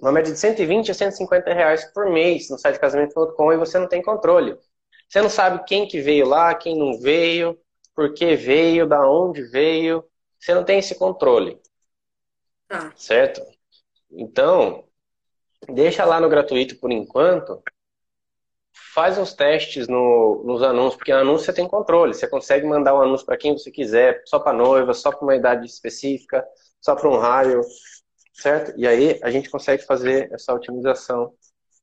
[0.00, 3.88] uma média de 120 a 150 reais por mês no site casamento.com e você não
[3.88, 4.56] tem controle.
[5.08, 7.58] Você não sabe quem que veio lá, quem não veio,
[7.96, 10.04] por que veio, da onde veio.
[10.38, 11.60] Você não tem esse controle.
[12.70, 12.92] Ah.
[12.94, 13.42] Certo?
[14.08, 14.84] Então,
[15.68, 17.60] deixa lá no gratuito por enquanto.
[18.94, 22.14] Faz uns testes no, nos anúncios, porque no anúncio você tem controle.
[22.14, 25.22] Você consegue mandar o um anúncio para quem você quiser, só para noiva, só para
[25.22, 26.44] uma idade específica,
[26.80, 27.62] só para um raio
[28.34, 28.74] certo?
[28.76, 31.34] E aí a gente consegue fazer essa otimização.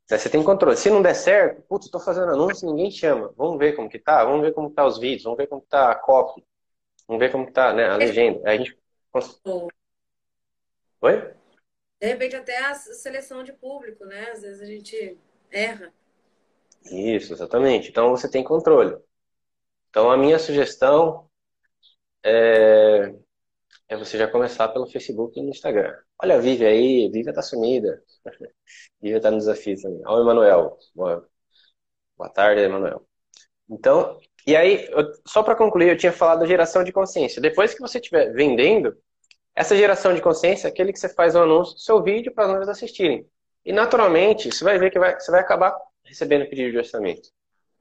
[0.08, 0.76] Você tem controle.
[0.76, 3.34] Se não der certo, putz, estou fazendo anúncio, ninguém chama.
[3.38, 5.62] Vamos ver como que tá, vamos ver como que tá os vídeos, vamos ver como
[5.62, 6.46] que tá a copy,
[7.08, 8.42] vamos ver como que tá, né, a legenda.
[8.46, 8.78] Aí a gente
[11.02, 11.34] Oi?
[12.00, 14.32] De repente até a seleção de público, né?
[14.32, 15.18] Às vezes a gente
[15.50, 15.94] erra.
[16.86, 17.89] Isso, exatamente.
[17.89, 18.98] Então você tem controle.
[19.89, 21.30] Então a minha sugestão
[22.24, 23.13] é
[23.91, 25.94] é você já começar pelo Facebook e no Instagram.
[26.24, 28.02] Olha a aí, Vivi tá sumida.
[29.02, 30.02] Vivi tá no desafio também.
[30.06, 30.78] Olha o Emanuel.
[30.96, 31.28] Boa,
[32.30, 33.06] tarde, Emanuel.
[33.70, 34.17] Então,
[34.48, 37.41] e aí, eu, só para concluir, eu tinha falado da geração de consciência.
[37.41, 38.98] Depois que você estiver vendendo,
[39.54, 42.34] essa geração de consciência é aquele que você faz o um anúncio do seu vídeo
[42.34, 43.28] para as assistirem.
[43.65, 45.78] E naturalmente, você vai ver que vai, você vai acabar
[46.12, 47.30] recebendo pedido de orçamento.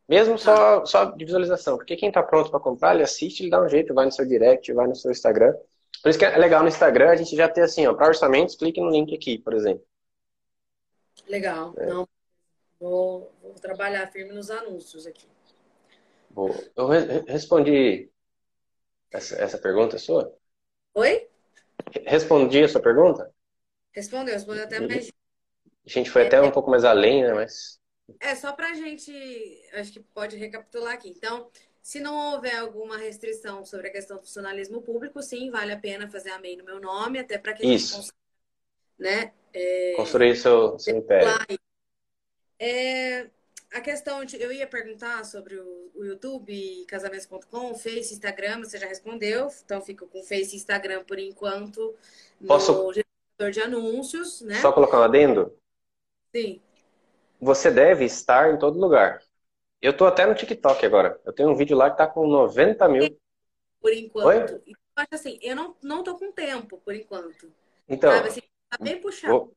[0.08, 1.76] Mesmo só, só de visualização.
[1.76, 4.26] Porque quem está pronto para comprar, ele assiste, ele dá um jeito, vai no seu
[4.26, 5.54] direct, vai no seu Instagram
[6.02, 8.56] por isso que é legal no Instagram a gente já ter assim, ó, para orçamentos,
[8.56, 9.84] clique no link aqui, por exemplo.
[11.28, 11.74] Legal.
[11.76, 11.86] É.
[11.86, 12.08] Não,
[12.78, 15.28] vou, vou, trabalhar firme nos anúncios aqui.
[16.30, 16.54] Vou.
[16.74, 18.10] Eu re respondi
[19.10, 20.34] essa, essa pergunta sua?
[20.94, 21.28] Oi?
[22.06, 23.30] Respondi a sua pergunta?
[23.92, 25.12] Respondeu, respondeu até mais.
[25.84, 27.34] A gente foi até um pouco mais além, né?
[27.34, 27.79] Mas.
[28.18, 29.12] É, só pra gente.
[29.74, 31.08] Acho que pode recapitular aqui.
[31.08, 31.50] Então,
[31.82, 36.10] se não houver alguma restrição sobre a questão do funcionalismo público, sim, vale a pena
[36.10, 37.94] fazer a MEI no meu nome, até para que Isso.
[37.94, 38.16] a consiga
[38.98, 41.28] né, é, construir seu, seu império.
[42.58, 43.30] É,
[43.72, 44.40] a questão de.
[44.40, 50.06] Eu ia perguntar sobre o, o YouTube, casamentos.com, Face, Instagram, você já respondeu, então fico
[50.06, 51.94] com Face e Instagram por enquanto
[52.46, 52.72] Posso...
[52.72, 54.60] no gerador de anúncios, né?
[54.60, 55.56] Só colocar um adendo?
[56.34, 56.60] Sim.
[57.40, 59.20] Você deve estar em todo lugar.
[59.80, 61.18] Eu tô até no TikTok agora.
[61.24, 63.18] Eu tenho um vídeo lá que tá com 90 mil.
[63.80, 64.26] Por enquanto.
[64.26, 64.62] Oi?
[64.66, 67.50] Eu assim, eu não, não tô com tempo, por enquanto.
[67.88, 68.12] Então.
[68.12, 69.32] Sabe, assim, tá bem puxado.
[69.32, 69.52] Vou...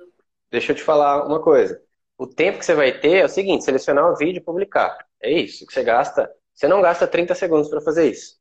[0.49, 1.81] Deixa eu te falar uma coisa.
[2.17, 4.97] O tempo que você vai ter é o seguinte: selecionar o vídeo e publicar.
[5.21, 6.33] É isso que você gasta.
[6.53, 8.37] Você não gasta 30 segundos para fazer isso.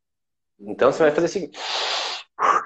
[0.61, 1.59] Então você vai fazer o seguinte: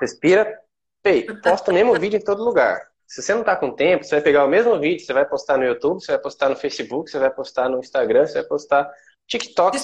[0.00, 0.60] respira,
[1.04, 2.90] ei, posta o mesmo vídeo em todo lugar.
[3.06, 5.56] Se você não está com tempo, você vai pegar o mesmo vídeo, você vai postar
[5.56, 8.90] no YouTube, você vai postar no Facebook, você vai postar no Instagram, você vai postar
[9.26, 9.76] TikTok.
[9.76, 9.80] O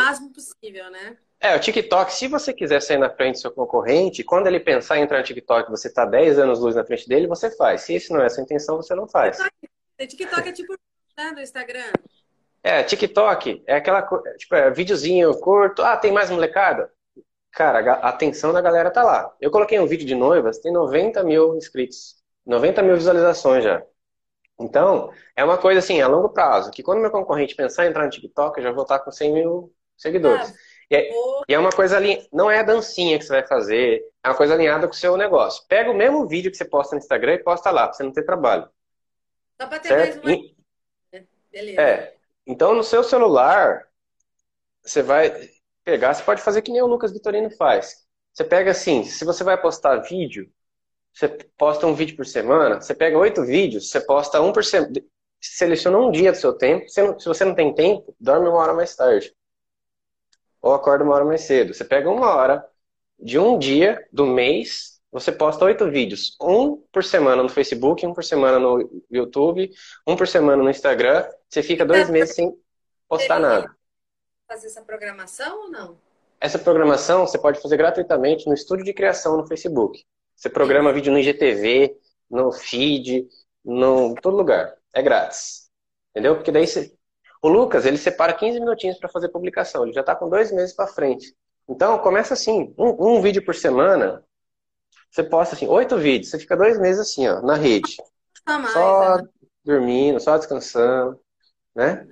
[0.00, 1.16] máximo possível, né?
[1.38, 4.98] É, o TikTok, se você quiser sair na frente do seu concorrente, quando ele pensar
[4.98, 7.82] em entrar no TikTok, você está 10 anos luz na frente dele, você faz.
[7.82, 9.38] Se isso não é a sua intenção, você não faz.
[9.98, 10.74] TikTok é tipo
[11.16, 11.92] né, do Instagram.
[12.62, 14.02] É, TikTok é aquela
[14.36, 15.82] tipo, é, videozinho curto.
[15.82, 16.90] Ah, tem mais molecada?
[17.52, 19.34] Cara, a atenção da galera tá lá.
[19.40, 22.16] Eu coloquei um vídeo de noivas, tem 90 mil inscritos.
[22.46, 23.82] 90 mil visualizações já.
[24.58, 28.04] Então, é uma coisa assim, a longo prazo, que quando meu concorrente pensar em entrar
[28.04, 30.48] no TikTok, eu já vou estar com 100 mil seguidores.
[30.48, 30.54] Ah,
[30.90, 31.10] e, é,
[31.48, 34.36] e, é, uma coisa ali, não é a dancinha que você vai fazer, é uma
[34.36, 35.64] coisa alinhada com o seu negócio.
[35.68, 38.12] Pega o mesmo vídeo que você posta no Instagram e posta lá, pra você não
[38.12, 38.68] ter trabalho.
[39.60, 40.24] Só pra ter certo?
[40.24, 40.46] mais uma...
[40.46, 40.56] E,
[41.50, 41.80] Beleza.
[41.80, 42.14] É.
[42.46, 43.88] Então, no seu celular,
[44.82, 45.50] você vai
[45.84, 48.06] pegar, você pode fazer que nem o Lucas Vitorino faz.
[48.32, 50.50] Você pega assim, se você vai postar vídeo,
[51.16, 54.92] você posta um vídeo por semana, você pega oito vídeos, você posta um por semana,
[55.40, 58.94] seleciona um dia do seu tempo, se você não tem tempo, dorme uma hora mais
[58.94, 59.34] tarde.
[60.60, 61.72] Ou acorda uma hora mais cedo.
[61.72, 62.62] Você pega uma hora
[63.18, 66.36] de um dia do mês, você posta oito vídeos.
[66.38, 69.70] Um por semana no Facebook, um por semana no YouTube,
[70.06, 71.26] um por semana no Instagram.
[71.48, 72.54] Você fica dois meses sem
[73.08, 73.74] postar nada.
[74.46, 75.98] Fazer essa programação ou não?
[76.38, 80.04] Essa programação você pode fazer gratuitamente no estúdio de criação no Facebook.
[80.36, 81.96] Você programa vídeo no IGTV,
[82.30, 83.26] no feed,
[83.64, 84.76] no todo lugar.
[84.94, 85.70] É grátis.
[86.10, 86.36] Entendeu?
[86.36, 86.94] Porque daí você...
[87.42, 89.84] O Lucas, ele separa 15 minutinhos para fazer publicação.
[89.84, 91.34] Ele já está com dois meses para frente.
[91.68, 92.74] Então, começa assim.
[92.78, 94.22] Um, um, vídeo por semana.
[95.10, 96.30] Você posta assim, oito vídeos.
[96.30, 97.96] Você fica dois meses assim, ó, na rede.
[98.46, 99.28] Mais, só né?
[99.64, 101.20] dormindo, só descansando,
[101.74, 102.06] né?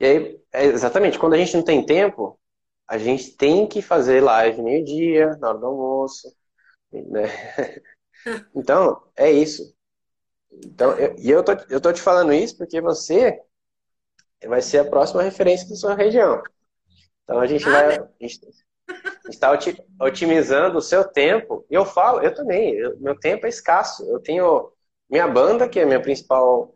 [0.00, 2.38] E aí, é exatamente, quando a gente não tem tempo,
[2.86, 6.28] a gente tem que fazer live meio-dia, na hora do almoço,
[7.02, 7.22] né?
[8.54, 9.76] Então, é isso.
[10.50, 13.38] Então, eu, e eu tô, eu tô te falando isso porque você
[14.46, 16.42] vai ser a próxima referência da sua região.
[17.24, 17.98] Então, a gente vai...
[17.98, 18.40] A gente
[19.28, 19.50] está
[20.00, 21.66] otimizando o seu tempo.
[21.70, 24.04] E eu falo, eu também, eu, meu tempo é escasso.
[24.08, 24.72] Eu tenho
[25.08, 26.74] minha banda, que é a minha principal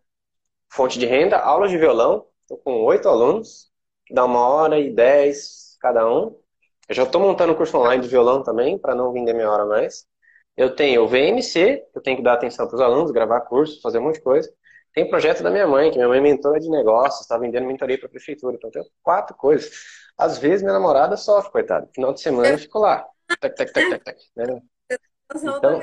[0.71, 2.27] fonte de renda, aulas de violão.
[2.43, 3.71] Estou com oito alunos,
[4.07, 6.39] que dá uma hora e dez cada um.
[6.89, 9.67] Eu já estou montando um curso online de violão também, para não vender minha hora
[9.67, 10.07] mais.
[10.59, 13.81] Eu tenho o VMC, que eu tenho que dar atenção para os alunos, gravar curso,
[13.81, 14.53] fazer um monte de coisa.
[14.93, 17.97] Tem projeto da minha mãe, que minha mãe é mentora de negócios, está vendendo mentoria
[17.97, 18.57] para a prefeitura.
[18.57, 19.71] Então, tem quatro coisas.
[20.19, 21.89] Às vezes, minha namorada sofre, coitado.
[21.95, 23.07] Final de semana eu fico lá.
[23.41, 24.61] Tac, tac, tac, tac, tac, né?
[25.33, 25.81] Então,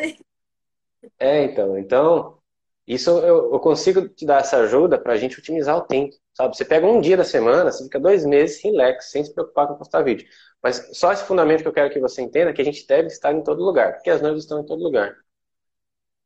[1.19, 1.77] é, então.
[1.77, 2.37] Então,
[2.85, 6.13] isso eu, eu consigo te dar essa ajuda para a gente otimizar o tempo.
[6.33, 6.57] Sabe?
[6.57, 9.75] Você pega um dia da semana, você fica dois meses relax, sem se preocupar com
[9.75, 10.27] postar vídeo.
[10.65, 13.31] Mas só esse fundamento que eu quero que você entenda, que a gente deve estar
[13.31, 15.15] em todo lugar, porque as noivas estão em todo lugar.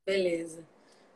[0.06, 0.66] Beleza.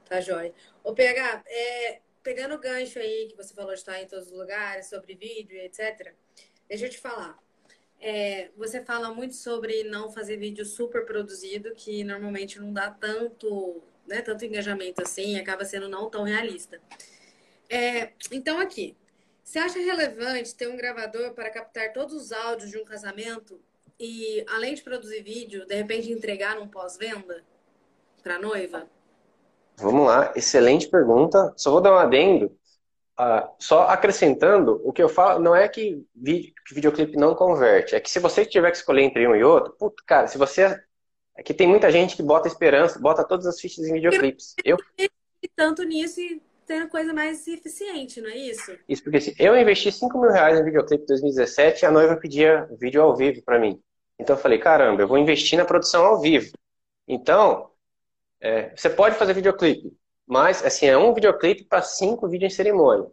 [0.09, 0.53] Tá jóia.
[0.83, 4.37] Ô, PH, é, pegando o gancho aí que você falou de estar em todos os
[4.37, 6.13] lugares, sobre vídeo, etc.,
[6.67, 7.39] deixa eu te falar.
[7.97, 13.81] É, você fala muito sobre não fazer vídeo super produzido, que normalmente não dá tanto,
[14.05, 16.81] né, tanto engajamento assim, acaba sendo não tão realista.
[17.69, 18.97] É, então, aqui,
[19.43, 23.59] você acha relevante ter um gravador para captar todos os áudios de um casamento
[23.99, 27.43] e, além de produzir vídeo, de repente entregar num pós-venda
[28.23, 28.87] para a noiva?
[29.77, 31.53] Vamos lá, excelente pergunta.
[31.57, 32.57] Só vou dar um adendo.
[33.19, 37.93] Uh, só acrescentando, o que eu falo não é que, vídeo, que videoclipe não converte,
[37.93, 40.81] é que se você tiver que escolher entre um e outro, puto, cara, se você.
[41.35, 44.55] É que tem muita gente que bota esperança, bota todas as fichas em videoclipes.
[44.63, 44.77] Eu
[45.55, 48.77] tanto nisso e ter coisa mais eficiente, não é isso?
[48.87, 52.67] Isso, porque se eu investi 5 mil reais no videoclipe em 2017 a noiva pedia
[52.79, 53.81] vídeo ao vivo para mim.
[54.19, 56.51] Então eu falei, caramba, eu vou investir na produção ao vivo.
[57.07, 57.69] Então,
[58.39, 59.95] é, você pode fazer videoclipe,
[60.25, 63.09] mas assim, é um videoclipe para cinco vídeos em cerimônia.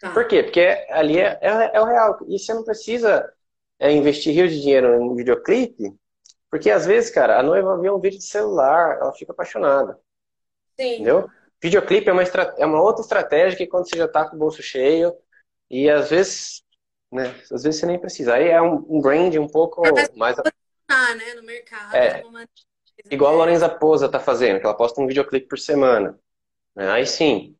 [0.00, 0.10] Tá.
[0.10, 0.42] Por quê?
[0.42, 0.60] Porque
[0.90, 2.18] ali é, é, é, o real.
[2.28, 3.32] E você não precisa
[3.78, 5.94] é, investir rios de dinheiro em videoclipe,
[6.50, 9.98] porque às vezes, cara, a noiva vê um vídeo de celular, ela fica apaixonada.
[10.76, 10.94] Sim.
[10.94, 11.28] Entendeu?
[11.64, 12.22] Videoclipe é uma,
[12.58, 15.16] é uma outra estratégia que quando você já está com o bolso cheio
[15.70, 16.62] e às vezes,
[17.10, 18.34] né, às vezes você nem precisa.
[18.34, 19.80] Aí é um, um brand um pouco
[20.14, 20.36] mais...
[20.36, 21.96] Né, no mercado.
[21.96, 22.22] É,
[23.10, 26.20] igual a Lorenza Posa tá fazendo, que ela posta um videoclipe por semana.
[26.76, 26.86] Né?
[26.90, 27.56] Aí sim,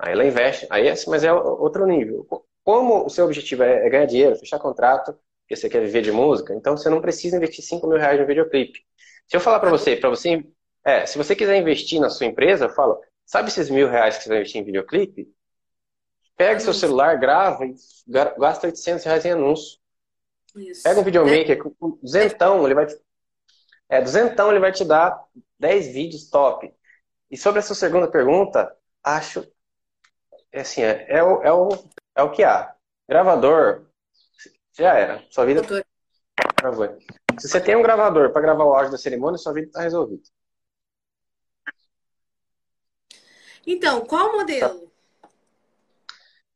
[0.00, 2.26] aí ela investe, aí é, mas é outro nível.
[2.64, 6.10] Como o seu objetivo é, é ganhar dinheiro, fechar contrato, porque você quer viver de
[6.10, 8.80] música, então você não precisa investir 5 mil reais no videoclipe.
[9.28, 10.44] Se eu falar para você, para você,
[10.84, 14.24] é, se você quiser investir na sua empresa, eu falo, Sabe esses mil reais que
[14.24, 15.32] você vai investir em videoclipe?
[16.36, 17.74] Pega seu celular, grava e
[18.38, 19.78] gasta 800 reais em anúncio.
[20.56, 20.82] Isso.
[20.82, 23.00] Pega um videomaker com duzentão, ele vai te...
[23.88, 25.24] É, duzentão ele vai te dar
[25.58, 26.72] 10 vídeos top.
[27.30, 29.46] E sobre essa segunda pergunta, acho...
[30.52, 31.68] É assim, é, é, o, é, o,
[32.16, 32.74] é o que há.
[33.08, 33.86] Gravador,
[34.72, 35.24] já era.
[35.30, 35.62] Sua vida...
[37.38, 40.22] Se você tem um gravador para gravar o áudio da cerimônia, sua vida está resolvida.
[43.66, 44.92] Então, qual modelo?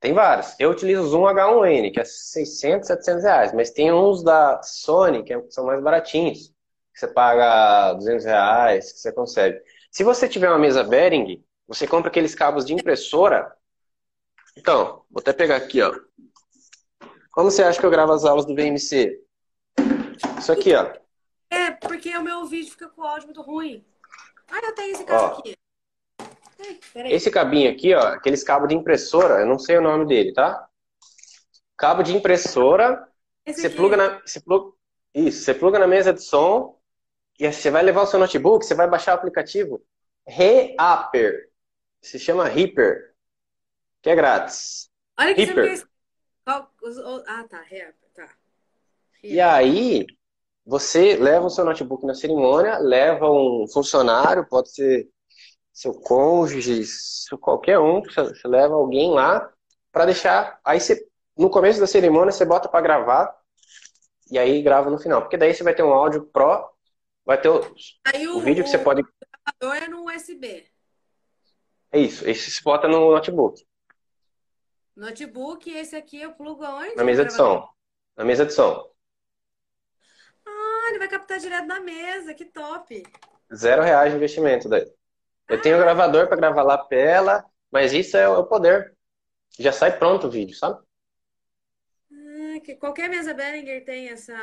[0.01, 0.55] Tem vários.
[0.59, 3.53] Eu utilizo o Zoom H1N, que é 600, 700 reais.
[3.53, 6.49] Mas tem uns da Sony, que são mais baratinhos.
[6.93, 9.61] Que você paga 200 reais, que você consegue.
[9.91, 13.53] Se você tiver uma mesa Behring, você compra aqueles cabos de impressora.
[14.57, 15.93] Então, vou até pegar aqui, ó.
[17.31, 19.21] Como você acha que eu gravo as aulas do VMC?
[20.39, 20.93] Isso aqui, ó.
[21.51, 23.85] É, porque o meu vídeo fica com o áudio muito ruim.
[24.51, 25.57] Ah, eu tenho esse cabo ó, aqui.
[26.95, 30.69] Esse cabinho aqui, ó, aqueles cabos de impressora, eu não sei o nome dele, tá?
[31.77, 33.07] Cabo de impressora
[33.47, 33.77] Esse Você aqui.
[33.77, 34.73] pluga na, você pluga,
[35.15, 36.79] isso, você pluga na mesa de som
[37.39, 39.81] e você vai levar o seu notebook, você vai baixar o aplicativo
[40.27, 41.49] Reaper.
[42.03, 43.15] Se chama Reaper,
[44.03, 44.91] que é grátis.
[45.19, 45.89] Olha que Reaper.
[46.47, 47.61] Ah, tá.
[47.63, 48.29] Reaper, tá.
[49.23, 50.07] E aí,
[50.65, 55.09] você leva o seu notebook na cerimônia, leva um funcionário, pode ser
[55.79, 56.83] seu cônjuge,
[57.41, 59.49] qualquer um, você você leva alguém lá
[59.93, 60.59] para deixar.
[60.65, 63.39] Aí você, no começo da cerimônia, você bota para gravar
[64.29, 66.69] e aí grava no final, porque daí você vai ter um áudio pro,
[67.25, 67.61] vai ter o,
[68.13, 69.03] Aí o o, vídeo que você o pode.
[69.03, 70.67] gravador é no USB.
[71.93, 73.65] É isso, esse você bota no notebook,
[74.97, 76.97] Notebook, esse aqui eu plugo aonde?
[76.97, 77.69] na mesa de som.
[78.17, 78.85] Na mesa de som.
[80.45, 83.05] Ah, ele vai captar direto da mesa, que top.
[83.55, 84.85] Zero reais de investimento daí.
[85.49, 88.95] Eu tenho um gravador para gravar lapela, mas isso é o poder.
[89.59, 90.81] Já sai pronto o vídeo, sabe?
[92.13, 94.37] Ah, que qualquer mesa Behringer tem essa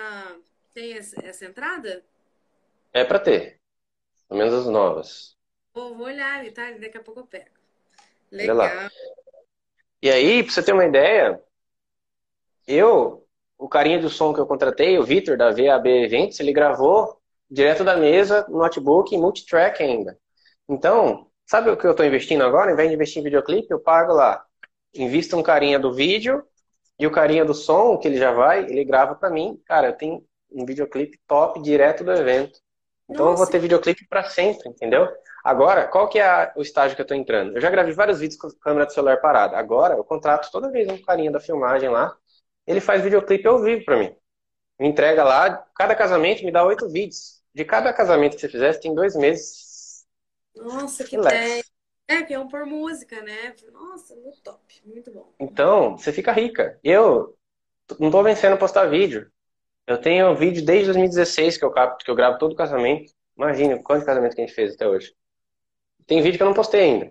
[0.74, 2.04] tem essa, entrada?
[2.92, 3.62] É para ter.
[4.28, 5.38] Pelo menos as novas.
[5.74, 6.72] Vou, vou olhar tá?
[6.72, 7.56] Daqui a pouco eu pego.
[8.32, 8.90] Legal.
[10.02, 11.42] E aí, pra você ter uma ideia,
[12.68, 13.26] eu,
[13.58, 17.84] o carinha do som que eu contratei, o Vitor, da VAB Eventos, ele gravou direto
[17.84, 20.20] da mesa, no notebook, em multitrack ainda.
[20.70, 22.68] Então, sabe o que eu estou investindo agora?
[22.70, 24.44] Ao invés de investir em videoclipe, eu pago lá.
[24.96, 26.44] Invisto um carinha do vídeo
[27.00, 29.62] e o carinha do som, que ele já vai, ele grava pra mim.
[29.66, 32.60] Cara, eu tenho um videoclipe top direto do evento.
[33.10, 33.52] Então eu vou Nossa.
[33.52, 35.08] ter videoclipe pra sempre, entendeu?
[35.44, 37.56] Agora, qual que é a- o estágio que eu tô entrando?
[37.56, 39.58] Eu já gravei vários vídeos com a câmera do celular parada.
[39.58, 42.16] Agora, eu contrato toda vez um carinha da filmagem lá.
[42.66, 44.16] Ele faz videoclipe ao vivo pra mim.
[44.80, 47.42] Me entrega lá, cada casamento me dá oito vídeos.
[47.54, 49.66] De cada casamento que você fizer, você tem dois meses.
[50.58, 51.64] Nossa, que ideia.
[52.08, 53.56] É, que é um por música, né?
[53.72, 54.82] Nossa, muito top.
[54.86, 55.34] Muito bom.
[55.40, 56.80] Então, você fica rica.
[56.84, 57.36] Eu
[58.00, 59.32] não tô vencendo postar vídeo.
[59.88, 63.12] Eu tenho vídeo desde 2016 que eu capto, que eu gravo todo casamento.
[63.38, 65.14] Imagina quantos casamentos que a gente fez até hoje.
[66.08, 67.06] Tem vídeo que eu não postei ainda.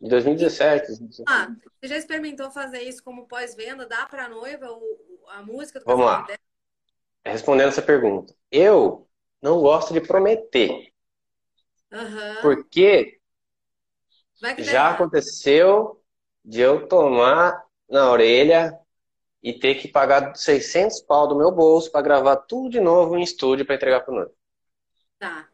[0.00, 0.86] De 2017.
[0.86, 1.30] 2017.
[1.30, 1.48] Ah,
[1.80, 3.86] você já experimentou fazer isso como pós-venda?
[3.86, 6.22] Dá pra noiva o, o- a música do Vamos lá.
[6.22, 6.38] casamento dela?
[7.24, 8.34] Respondendo essa pergunta.
[8.50, 9.06] Eu
[9.42, 10.88] não gosto de prometer,
[11.92, 12.36] Aham.
[12.40, 13.20] porque
[14.58, 16.02] já aconteceu
[16.44, 18.78] de eu tomar na orelha
[19.42, 23.22] e ter que pagar 600 pau do meu bolso para gravar tudo de novo em
[23.22, 24.32] estúdio para entregar pro noivo,
[25.18, 25.48] Tá.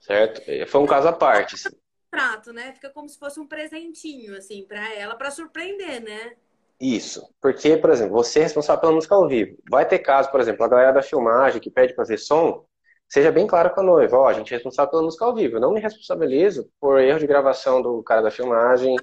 [0.00, 0.42] certo?
[0.68, 1.54] Foi um caso à parte.
[1.54, 1.68] assim.
[2.10, 2.72] Prato, né?
[2.72, 6.36] Fica como se fosse um presentinho, assim, pra ela, pra surpreender, né?
[6.80, 7.26] Isso.
[7.40, 9.56] Porque, por exemplo, você é responsável pela música ao vivo.
[9.70, 12.66] Vai ter caso, por exemplo, a galera da filmagem que pede para ver som,
[13.08, 15.56] seja bem claro com a noiva, ó, a gente é responsável pela música ao vivo.
[15.56, 18.96] Eu não me responsabilizo por erro de gravação do cara da filmagem.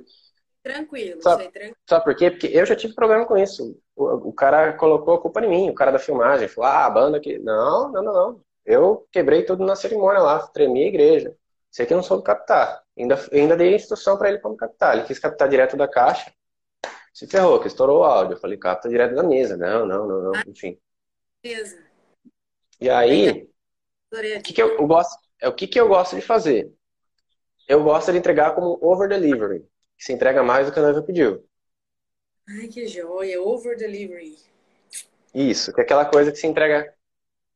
[0.61, 1.75] Tranquilo, Sabe- sei, tranquilo.
[1.89, 2.31] Sabe por quê?
[2.31, 3.77] Porque eu já tive problema com isso.
[3.95, 6.47] O, o cara colocou a culpa em mim, o cara da filmagem.
[6.47, 7.37] Falou, ah, a banda aqui.
[7.39, 8.41] Não, não, não, não.
[8.65, 11.35] Eu quebrei tudo na cerimônia lá, tremi a igreja.
[11.69, 12.81] Sei que não soube captar.
[12.97, 14.95] Ainda, ainda dei instrução para ele como captar.
[14.95, 16.31] Ele quis captar direto da caixa.
[17.13, 18.35] Se ferrou, que estourou o áudio.
[18.35, 19.57] Eu falei, capta direto da mesa.
[19.57, 20.41] Não, não, não, não.
[20.47, 20.79] Enfim.
[21.43, 21.77] Beleza.
[22.79, 23.49] E aí,
[24.13, 26.71] Adorei o que, que eu, eu gosto, é o que, que eu gosto de fazer?
[27.67, 29.61] Eu gosto de entregar como over delivery,
[29.97, 31.43] que se entrega mais do que a noiva pediu.
[32.47, 33.41] Ai, que joia.
[33.41, 34.37] Over delivery.
[35.33, 36.93] Isso, que é aquela coisa que se entrega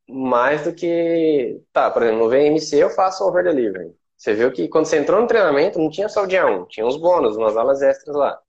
[0.10, 1.62] mais do que.
[1.72, 3.96] Tá, por exemplo, no VMC eu faço over delivery.
[4.18, 6.88] Você viu que quando você entrou no treinamento não tinha só o dia 1, tinha
[6.88, 8.42] uns bônus, umas aulas extras lá.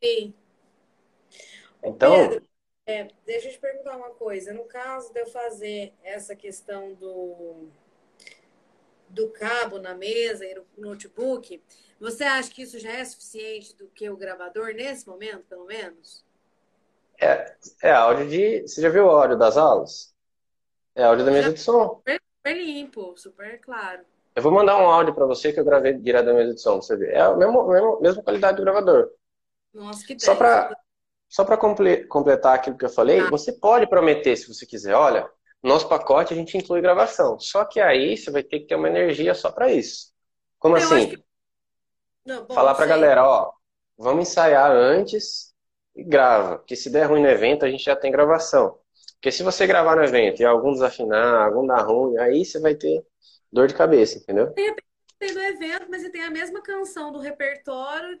[0.00, 0.32] Sim.
[1.82, 2.46] Então, Pedro,
[2.86, 4.52] é, deixa eu te perguntar uma coisa.
[4.52, 7.68] No caso de eu fazer essa questão do,
[9.08, 11.62] do cabo na mesa e no notebook,
[12.00, 16.24] você acha que isso já é suficiente do que o gravador nesse momento, pelo menos?
[17.82, 18.62] é áudio de.
[18.62, 20.12] Você já viu o áudio das aulas?
[20.94, 21.96] É áudio da mesa de som.
[21.96, 24.04] Super limpo, super claro.
[24.34, 26.78] Eu vou mandar um áudio pra você que eu gravei direto da mesa de som,
[26.78, 27.12] pra você ver.
[27.12, 29.10] É a mesma, mesma, mesma qualidade do gravador.
[29.72, 30.76] Nossa, que Só para
[31.32, 33.30] só para completar aquilo que eu falei, Ah.
[33.30, 35.26] você pode prometer, se você quiser, olha,
[35.62, 37.38] nosso pacote a gente inclui gravação.
[37.40, 40.12] Só que aí você vai ter que ter uma energia só para isso.
[40.58, 41.08] Como Eu assim?
[41.08, 41.24] que-
[42.26, 42.94] Não, bom, Falar pra sei.
[42.94, 43.50] galera, ó,
[43.96, 45.52] vamos ensaiar antes
[45.96, 46.58] e grava.
[46.58, 48.78] Porque se der ruim no evento, a gente já tem gravação.
[49.14, 52.74] Porque se você gravar no evento e algum desafinar, algum dar ruim, aí você vai
[52.74, 53.04] ter
[53.50, 54.52] dor de cabeça, entendeu?
[54.52, 58.18] Tem do evento, mas você tem a mesma canção do repertório a-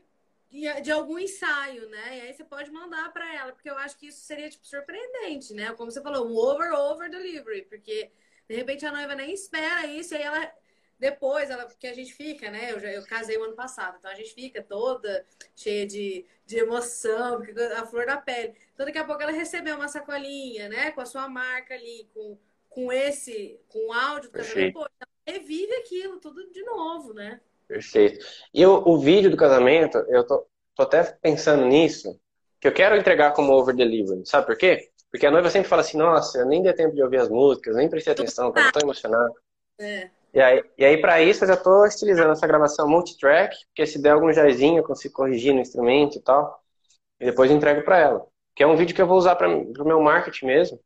[0.82, 2.18] de algum ensaio, né?
[2.18, 5.54] E aí você pode mandar pra ela, porque eu acho que isso seria tipo surpreendente,
[5.54, 5.72] né?
[5.72, 8.10] Como você falou, um over over delivery, porque
[8.46, 10.52] de repente a noiva nem espera isso e aí ela
[10.98, 12.70] depois, ela, porque a gente fica, né?
[12.70, 15.26] Eu, já, eu casei o ano passado, então a gente fica toda
[15.56, 17.42] cheia de, de emoção,
[17.76, 18.54] a flor da pele.
[18.72, 20.92] Então daqui a pouco ela recebeu uma sacolinha, né?
[20.92, 22.38] Com a sua marca ali, com,
[22.68, 24.88] com esse, com o áudio do casamento,
[25.26, 27.40] revive aquilo tudo de novo, né?
[27.72, 28.22] Perfeito.
[28.52, 30.46] E o, o vídeo do casamento, eu tô,
[30.76, 32.20] tô até pensando nisso,
[32.60, 34.26] que eu quero entregar como over delivery.
[34.26, 34.90] Sabe por quê?
[35.10, 37.74] Porque a noiva sempre fala assim, nossa, eu nem dei tempo de ouvir as músicas,
[37.74, 39.32] nem prestei atenção, porque eu tô emocionado.
[39.80, 40.10] É.
[40.34, 44.00] E aí, e aí para isso, eu já estou estilizando essa gravação multitrack, porque se
[44.00, 46.62] der algum jaizinho, eu consigo corrigir no instrumento e tal.
[47.18, 48.26] E depois entrego para ela.
[48.54, 50.80] Que é um vídeo que eu vou usar para o meu marketing mesmo.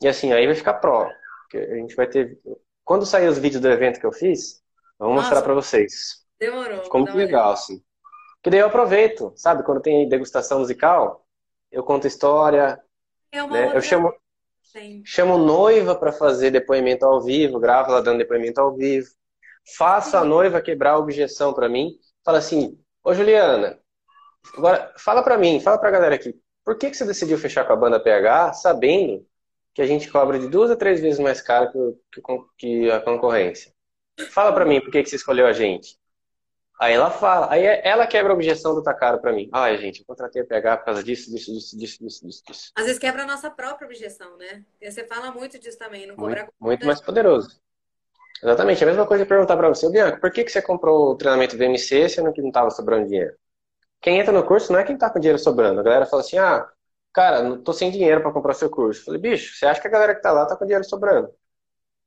[0.00, 1.10] E assim, aí vai ficar pro.
[1.52, 2.38] A gente vai ter.
[2.84, 4.62] Quando sair os vídeos do evento que eu fiz,
[5.00, 6.19] eu vou Nossa, mostrar para vocês.
[6.40, 6.82] Demorou.
[6.84, 7.82] Ficou muito legal, assim.
[8.42, 9.62] Que daí eu aproveito, sabe?
[9.62, 11.26] Quando tem degustação musical,
[11.70, 12.82] eu conto história.
[13.30, 13.64] É uma né?
[13.64, 13.78] outra...
[13.78, 14.14] Eu chamo,
[14.72, 15.02] Sim.
[15.04, 19.08] Chamo noiva para fazer depoimento ao vivo, gravo ela dando depoimento ao vivo.
[19.76, 21.98] Faço a noiva quebrar a objeção para mim.
[22.24, 23.80] Fala assim: Ô Juliana,
[24.56, 26.40] agora fala para mim, fala para a galera aqui.
[26.64, 29.26] Por que, que você decidiu fechar com a banda PH sabendo
[29.74, 32.22] que a gente cobra de duas a três vezes mais caro que,
[32.56, 33.72] que a concorrência?
[34.30, 35.98] Fala para mim por que, que você escolheu a gente.
[36.80, 39.50] Aí ela fala, aí ela quebra a objeção do caro pra mim.
[39.52, 42.72] Ai, gente, eu contratei a PH por causa disso, disso, disso, disso, disso, disso.
[42.74, 44.64] Às vezes quebra a nossa própria objeção, né?
[44.80, 47.60] E você fala muito disso também, não cobrar Muito, muito mais poderoso.
[48.42, 51.54] Exatamente, a mesma coisa perguntar pra você, Bianca, por que, que você comprou o treinamento
[51.54, 53.36] VMC sendo que não tava sobrando dinheiro?
[54.00, 55.80] Quem entra no curso não é quem tá com dinheiro sobrando.
[55.80, 56.66] A galera fala assim, ah,
[57.12, 59.02] cara, não tô sem dinheiro para comprar seu curso.
[59.02, 61.30] Eu falei, bicho, você acha que a galera que tá lá tá com dinheiro sobrando?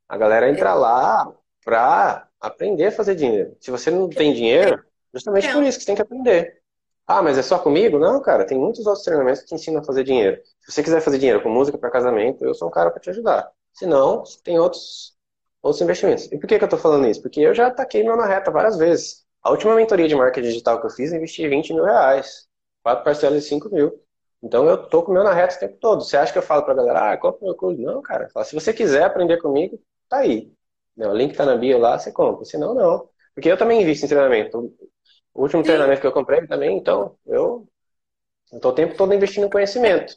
[0.09, 0.73] A galera entra é.
[0.73, 1.31] lá
[1.63, 3.55] pra aprender a fazer dinheiro.
[3.61, 4.83] Se você não tem dinheiro,
[5.13, 6.61] justamente por isso que você tem que aprender.
[7.07, 7.97] Ah, mas é só comigo?
[7.97, 10.41] Não, cara, tem muitos outros treinamentos que te ensinam a fazer dinheiro.
[10.61, 13.09] Se você quiser fazer dinheiro com música para casamento, eu sou um cara para te
[13.09, 13.49] ajudar.
[13.73, 15.15] Se não, tem outros,
[15.61, 16.25] outros investimentos.
[16.31, 17.21] E por que, que eu estou falando isso?
[17.21, 19.25] Porque eu já ataquei meu na reta várias vezes.
[19.41, 22.47] A última mentoria de marketing digital que eu fiz, eu investi 20 mil reais.
[22.83, 24.01] Quatro parcelas de 5 mil.
[24.41, 26.03] Então eu tô com o meu na reta o tempo todo.
[26.03, 27.81] Você acha que eu falo pra galera, ah, compra meu curso?
[27.81, 28.29] Não, cara.
[28.43, 29.79] Se você quiser aprender comigo,
[30.09, 30.51] tá aí.
[30.97, 32.45] O link tá na bio lá, você compra.
[32.45, 33.09] Senão, não.
[33.33, 34.73] Porque eu também invisto em treinamento.
[35.33, 35.67] O último Sim.
[35.67, 37.67] treinamento que eu comprei também, então, eu
[38.51, 40.15] estou o tempo todo investindo em conhecimento.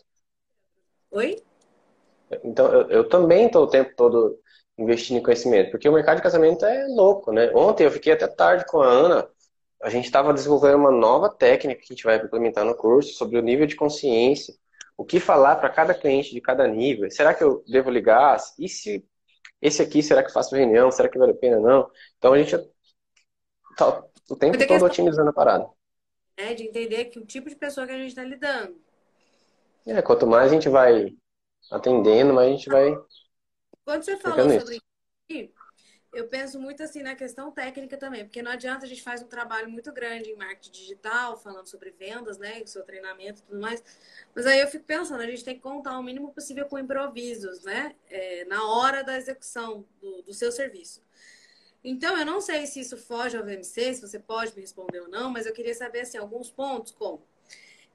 [1.11, 1.43] Oi?
[2.45, 4.39] Então, eu, eu também estou o tempo todo
[4.79, 7.51] investindo em conhecimento, porque o mercado de casamento é louco, né?
[7.55, 9.29] Ontem eu fiquei até tarde com a Ana,
[9.83, 13.39] a gente estava desenvolvendo uma nova técnica que a gente vai implementar no curso sobre
[13.39, 14.55] o nível de consciência,
[14.97, 17.11] o que falar para cada cliente de cada nível.
[17.11, 18.39] Será que eu devo ligar?
[18.59, 19.05] E se
[19.61, 20.90] esse aqui, será que faço reunião?
[20.90, 21.59] Será que vale a pena?
[21.59, 21.90] Não.
[22.18, 22.57] Então a gente
[23.76, 25.68] tá o tempo todo otimizando a parada.
[26.36, 28.78] É, de entender que o tipo de pessoa que a gente está lidando.
[29.86, 31.16] É, quanto mais a gente vai
[31.70, 32.94] atendendo, mais a gente vai.
[33.84, 34.80] Quando você falou sobre
[35.30, 35.52] isso,
[36.16, 39.26] eu penso muito assim na questão técnica também, porque não adianta a gente faz um
[39.26, 43.60] trabalho muito grande em marketing digital, falando sobre vendas, né, o seu treinamento e tudo
[43.60, 43.84] mais.
[44.34, 47.62] Mas aí eu fico pensando, a gente tem que contar o mínimo possível com improvisos,
[47.64, 51.02] né, é, na hora da execução do, do seu serviço.
[51.84, 55.08] Então, eu não sei se isso foge ao VMC, se você pode me responder ou
[55.08, 57.22] não, mas eu queria saber assim, alguns pontos, como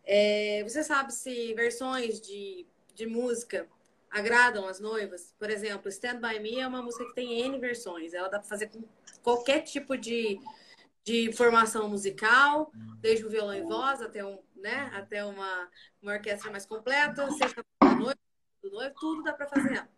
[0.06, 3.68] é, você sabe se versões de, de música
[4.12, 5.34] agradam as noivas?
[5.40, 8.14] Por exemplo, Stand By Me é uma música que tem N versões.
[8.14, 8.84] Ela dá para fazer com
[9.24, 10.40] qualquer tipo de,
[11.04, 15.70] de formação musical, desde o violão e voz até, um, né, até uma,
[16.02, 18.20] uma orquestra mais completa, seja da noiva,
[18.62, 19.90] do noivo, tudo dá para fazer ela.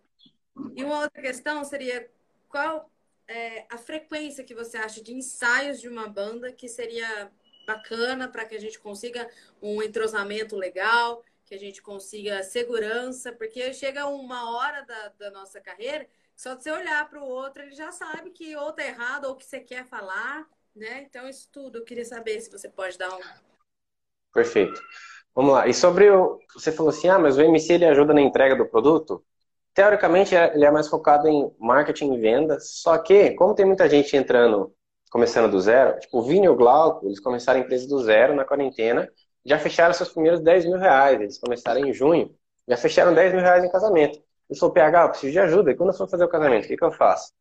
[0.75, 2.09] E uma outra questão seria
[2.47, 2.91] qual
[3.27, 7.31] é, a frequência que você acha de ensaios de uma banda que seria
[7.65, 9.27] bacana para que a gente consiga
[9.61, 11.23] um entrosamento legal,
[11.53, 16.63] que a gente consiga segurança, porque chega uma hora da, da nossa carreira, só de
[16.63, 19.59] você olhar para o outro, ele já sabe que ou tá errado ou que você
[19.59, 21.03] quer falar, né?
[21.03, 23.21] Então, isso tudo, eu queria saber se você pode dar um.
[24.33, 24.81] Perfeito.
[25.35, 25.67] Vamos lá.
[25.67, 26.39] E sobre o.
[26.53, 29.23] Você falou assim, ah, mas o MC ele ajuda na entrega do produto?
[29.73, 33.89] teoricamente é, ele é mais focado em marketing e vendas, só que, como tem muita
[33.89, 34.71] gente entrando,
[35.09, 38.35] começando do zero, tipo o Vini e o Glauco, eles começaram a empresa do zero
[38.35, 39.09] na quarentena,
[39.45, 42.33] já fecharam seus primeiros 10 mil reais, eles começaram em junho,
[42.67, 44.21] já fecharam 10 mil reais em casamento.
[44.49, 46.67] Eu sou PH, eu preciso de ajuda, e quando eu for fazer o casamento, o
[46.67, 47.31] que, que eu faço?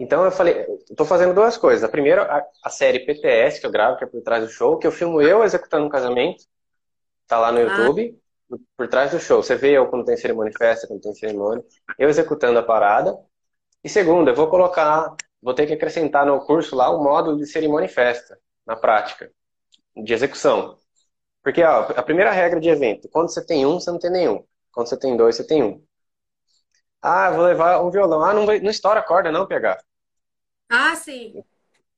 [0.00, 1.84] Então eu falei, estou fazendo duas coisas.
[1.84, 4.78] A primeira, a, a, série PTS que eu gravo, que é por trás do show,
[4.78, 6.42] que eu filmo eu executando um casamento,
[7.26, 7.62] tá lá no ah.
[7.62, 8.18] YouTube
[8.76, 9.42] por trás do show.
[9.42, 11.62] Você vê eu quando tem cerimônia festa, quando tem cerimônia,
[11.98, 13.14] eu executando a parada.
[13.84, 17.46] E segundo, eu vou colocar, vou ter que acrescentar no curso lá um módulo de
[17.46, 19.30] cerimônia e festa, na prática,
[19.94, 20.78] de execução.
[21.42, 24.44] Porque ó, a primeira regra de evento, quando você tem um, você não tem nenhum.
[24.72, 25.82] Quando você tem dois, você tem um.
[27.02, 28.22] Ah, vou levar um violão.
[28.24, 29.78] Ah, não, vai, não estoura a corda não, PH.
[30.68, 31.44] Ah, sim.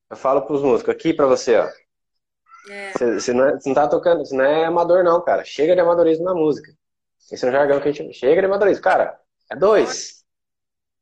[0.08, 1.68] Eu falo pros músicos aqui pra você, ó.
[2.70, 2.92] É.
[2.92, 5.44] Você, você não, é- você não tá tocando, você não é amador, não, cara.
[5.44, 6.72] Chega de amadorismo na música.
[7.30, 8.12] Esse é um jargão que a gente.
[8.14, 8.82] Chega de amadorismo.
[8.82, 9.18] Cara,
[9.50, 10.24] é dois.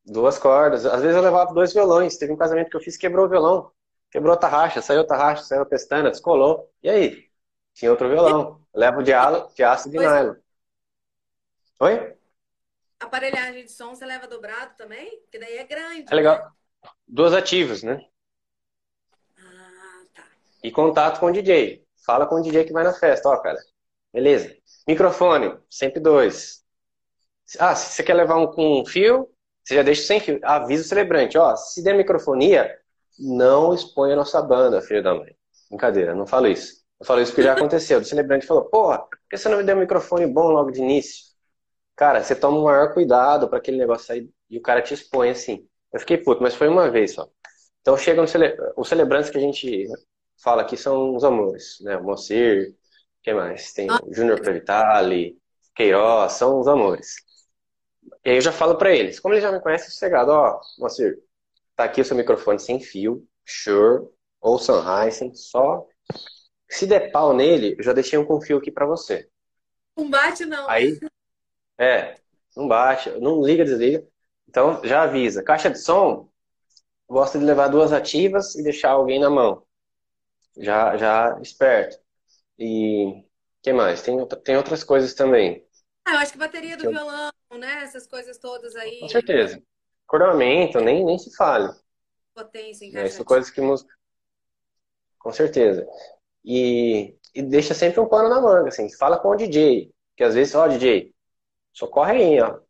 [0.06, 0.86] Duas cordas.
[0.86, 2.18] Às vezes eu levava dois violões.
[2.18, 3.72] Teve um casamento que eu fiz quebrou o violão.
[4.10, 6.70] Quebrou a tarraxa, saiu a tarraxa, saiu a pestana, descolou.
[6.82, 7.29] E aí?
[7.80, 8.60] Tinha outro violão.
[8.74, 10.22] Eu levo de, alo, de aço e de Pois é.
[10.22, 10.34] nylon.
[11.80, 12.14] Oi?
[13.00, 15.18] Aparelhagem de som você leva dobrado também?
[15.22, 16.04] Porque daí é grande.
[16.12, 16.36] É legal.
[16.36, 16.50] né?
[17.08, 18.04] Duas ativas, né?
[19.38, 20.24] Ah, tá.
[20.62, 21.82] E contato com o DJ.
[22.04, 23.30] Fala com o DJ que vai na festa.
[23.30, 23.58] Ó, cara.
[24.12, 24.54] Beleza.
[24.86, 26.62] Microfone, sempre dois.
[27.58, 29.26] Ah, se você quer levar um com fio,
[29.64, 30.38] você já deixa sem fio.
[30.42, 31.38] Avisa o celebrante.
[31.38, 32.78] Ó, se der microfonia,
[33.18, 35.34] não expõe a nossa banda, filho da mãe.
[35.70, 36.79] Brincadeira, não falo isso.
[37.00, 37.98] Eu falo isso porque já aconteceu.
[38.00, 40.80] O celebrante falou, porra, por que você não me deu um microfone bom logo de
[40.80, 41.30] início?
[41.96, 45.30] Cara, você toma o maior cuidado para aquele negócio sair e o cara te expõe
[45.30, 45.66] assim.
[45.92, 47.28] Eu fiquei puto, mas foi uma vez só.
[47.80, 48.54] Então chegam cele...
[48.76, 49.86] os celebrantes que a gente
[50.42, 51.96] fala aqui são os amores, né?
[51.96, 52.74] O Moacir,
[53.22, 53.72] quem mais?
[53.72, 55.38] Tem o Júnior Previtali,
[55.74, 57.16] Queiroz, são os amores.
[58.24, 61.18] E aí eu já falo para eles, como eles já me conhecem, sossegado, ó, Moacir,
[61.76, 64.06] tá aqui o seu microfone sem fio, Shure
[64.40, 65.86] ou Sennheiser, só
[66.70, 69.28] se der pau nele, eu já deixei um com fio aqui para você.
[69.96, 70.68] Não bate, não.
[70.70, 70.98] Aí,
[71.78, 72.16] é,
[72.56, 74.06] não baixa, não liga, desliga.
[74.48, 75.42] Então, já avisa.
[75.42, 76.30] Caixa de som,
[77.08, 79.66] gosta de levar duas ativas e deixar alguém na mão.
[80.56, 81.98] Já, já esperto.
[82.58, 83.24] E
[83.62, 84.02] que mais?
[84.02, 85.66] Tem, tem outras coisas também.
[86.04, 87.82] Ah, eu acho que bateria do violão, né?
[87.82, 89.00] Essas coisas todas aí.
[89.00, 89.62] Com certeza.
[90.06, 91.72] Cordamento, nem, nem se fale.
[92.34, 92.90] Potência, né?
[92.90, 93.16] encaixa.
[93.16, 93.94] São coisas que música.
[95.18, 95.86] Com certeza.
[96.44, 98.90] E, e deixa sempre um pano na manga, assim.
[98.96, 99.92] Fala com o DJ.
[100.16, 101.14] Que às vezes, ó, DJ,
[101.72, 102.60] socorre aí, ó.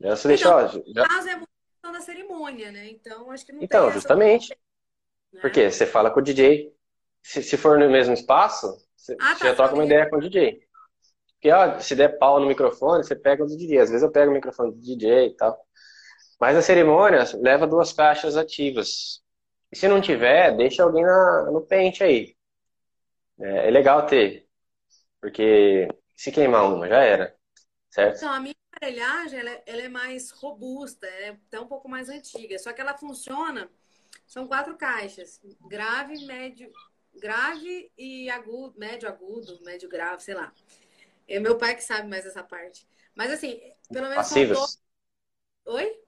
[0.00, 1.48] Já você deixa, ó, já- caso, é muito
[1.82, 2.88] da cerimônia, né?
[2.90, 4.50] Então, acho que não Então, justamente.
[5.32, 5.40] né?
[5.40, 6.72] Porque você fala com o DJ.
[7.22, 10.20] Se, se for no mesmo espaço, você, Ah, tá, já troca uma ideia com o
[10.20, 10.60] DJ.
[11.34, 13.80] Porque, ó, se der pau no microfone, você pega o do DJ.
[13.80, 15.58] Às vezes eu pego o microfone do DJ e tal.
[16.40, 19.22] Mas a cerimônia leva duas caixas ativas.
[19.72, 22.35] E se não tiver, deixa alguém na, no pente aí.
[23.38, 24.48] É, é legal ter.
[25.20, 27.36] Porque se queimar uma, já era.
[27.90, 28.16] Certo?
[28.16, 32.08] Então, a minha aparelhagem, ela é, ela é mais robusta, é até um pouco mais
[32.08, 32.58] antiga.
[32.58, 33.70] Só que ela funciona,
[34.26, 35.40] são quatro caixas.
[35.68, 36.70] Grave, médio,
[37.14, 40.52] grave e agudo, médio agudo, médio grave, sei lá.
[41.28, 42.86] É meu pai que sabe mais essa parte.
[43.14, 43.60] Mas assim,
[43.90, 44.80] pelo menos Passivas.
[45.64, 46.00] Oi?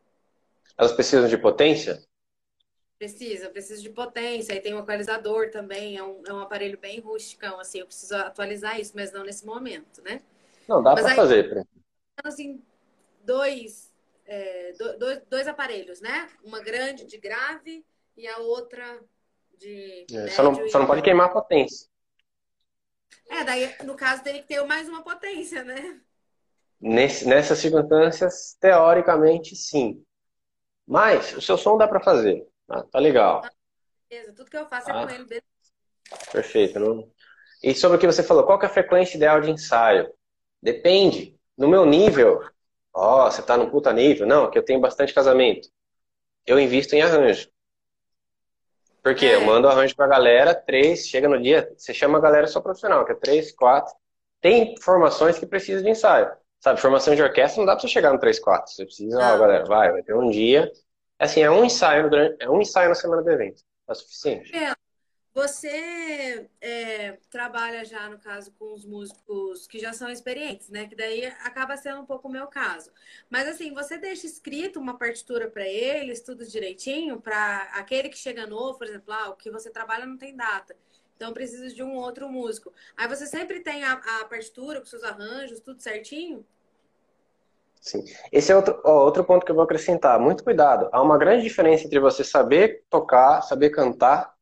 [0.76, 2.00] Elas precisam de potência?
[2.98, 4.52] Precisa, precisa de potência.
[4.52, 7.78] Aí tem um equalizador também, é um, é um aparelho bem rusticão, assim.
[7.78, 10.20] Eu preciso atualizar isso, mas não nesse momento, né?
[10.68, 11.48] Não, dá aí- fazer.
[11.48, 11.62] Pri.
[12.24, 12.60] assim,
[13.24, 13.92] dois,
[14.26, 16.28] é, do- dois, dois aparelhos, né?
[16.42, 17.84] Uma grande de grave
[18.16, 19.00] e a outra
[19.56, 21.88] de É, Só não, só não pode queimar a potência.
[23.30, 26.00] É, daí, no caso, teria que ter mais uma potência, né?
[26.80, 30.02] Nesse, nessas circunstâncias, teoricamente, sim.
[30.86, 32.46] Mas o seu som dá pra fazer.
[32.68, 33.42] Ah, tá legal.
[34.10, 35.06] Beleza, Tudo que eu faço é Ah.
[35.06, 35.24] com ele.
[35.24, 35.44] beleza.
[36.32, 36.78] Perfeito.
[36.78, 37.10] Não...
[37.62, 40.12] E sobre o que você falou, qual que é a frequência ideal de ensaio?
[40.62, 41.36] Depende.
[41.56, 42.40] No meu nível,
[42.94, 44.26] ó, você tá num puta nível.
[44.26, 45.68] Não, que eu tenho bastante casamento.
[46.46, 47.48] Eu invisto em arranjo.
[49.02, 49.26] Por quê?
[49.26, 49.34] É.
[49.34, 53.04] Eu mando arranjo pra galera, três, chega no dia, você chama a galera só profissional,
[53.04, 53.94] que é três, quatro.
[54.40, 56.30] Tem formações que precisam de ensaio.
[56.60, 58.72] Sabe, formação de orquestra não dá pra você chegar no 3, 4.
[58.72, 60.70] Você precisa, ó, galera, vai, vai ter um dia.
[61.18, 63.62] Assim, é um ensaio durante, é um ensaio na semana do evento.
[63.88, 64.52] É suficiente.
[65.38, 70.88] Você é, trabalha já, no caso, com os músicos que já são experientes, né?
[70.88, 72.90] Que daí acaba sendo um pouco o meu caso.
[73.30, 78.48] Mas assim, você deixa escrito uma partitura para eles, tudo direitinho, para aquele que chega
[78.48, 80.74] novo, por exemplo, ah, o que você trabalha não tem data.
[81.14, 82.72] Então precisa de um outro músico.
[82.96, 86.44] Aí você sempre tem a, a partitura com seus arranjos, tudo certinho?
[87.80, 88.04] Sim.
[88.32, 90.18] Esse é outro, ó, outro ponto que eu vou acrescentar.
[90.20, 90.88] Muito cuidado.
[90.92, 94.32] Há uma grande diferença entre você saber tocar, saber cantar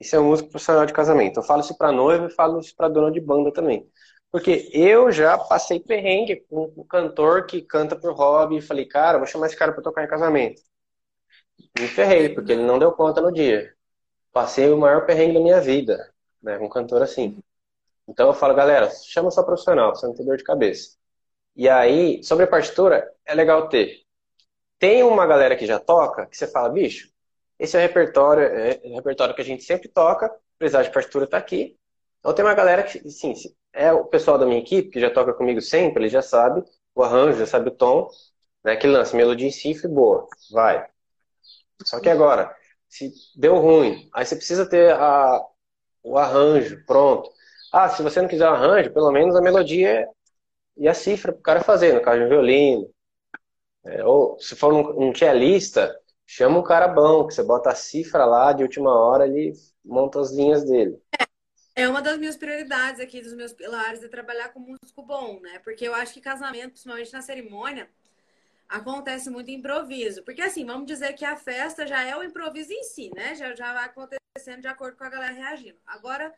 [0.00, 1.38] e ser um músico profissional de casamento.
[1.38, 3.88] Eu falo isso para noiva e falo isso para dona de banda também.
[4.30, 9.18] Porque eu já passei perrengue com um cantor que canta por hobby e falei, cara,
[9.18, 10.60] vou chamar esse cara para tocar em casamento.
[11.78, 13.74] Me ferrei, porque ele não deu conta no dia.
[14.32, 16.12] Passei o maior perrengue da minha vida,
[16.42, 17.38] né, um cantor assim.
[18.08, 20.96] Então eu falo, galera, chama só profissional, você não ter dor de cabeça.
[21.56, 24.02] E aí, sobre a partitura, é legal ter.
[24.78, 27.08] Tem uma galera que já toca, que você fala, bicho,
[27.58, 31.26] esse é o repertório, é o repertório que a gente sempre toca, precisar de partitura
[31.26, 31.78] tá aqui.
[32.20, 33.32] Então tem uma galera que, sim,
[33.72, 36.62] é o pessoal da minha equipe, que já toca comigo sempre, ele já sabe
[36.94, 38.10] o arranjo, já sabe o tom,
[38.64, 40.86] né, que lança melodia em e boa, vai.
[41.84, 42.54] Só que agora,
[42.88, 45.42] se deu ruim, aí você precisa ter a,
[46.02, 47.30] o arranjo pronto.
[47.72, 50.08] Ah, se você não quiser o arranjo, pelo menos a melodia
[50.76, 52.90] e a cifra para o cara fazer, no caso de um violino.
[53.84, 55.96] É, ou se for um, um cellista,
[56.26, 59.52] chama um cara bom, que você bota a cifra lá de última hora, ele
[59.84, 61.00] monta as linhas dele.
[61.74, 65.58] É uma das minhas prioridades aqui, dos meus pilares, é trabalhar com músico bom, né?
[65.60, 67.88] Porque eu acho que casamento, principalmente na cerimônia,
[68.68, 70.22] acontece muito improviso.
[70.24, 73.34] Porque assim, vamos dizer que a festa já é o improviso em si, né?
[73.34, 75.78] Já, já vai acontecendo de acordo com a galera reagindo.
[75.86, 76.34] Agora,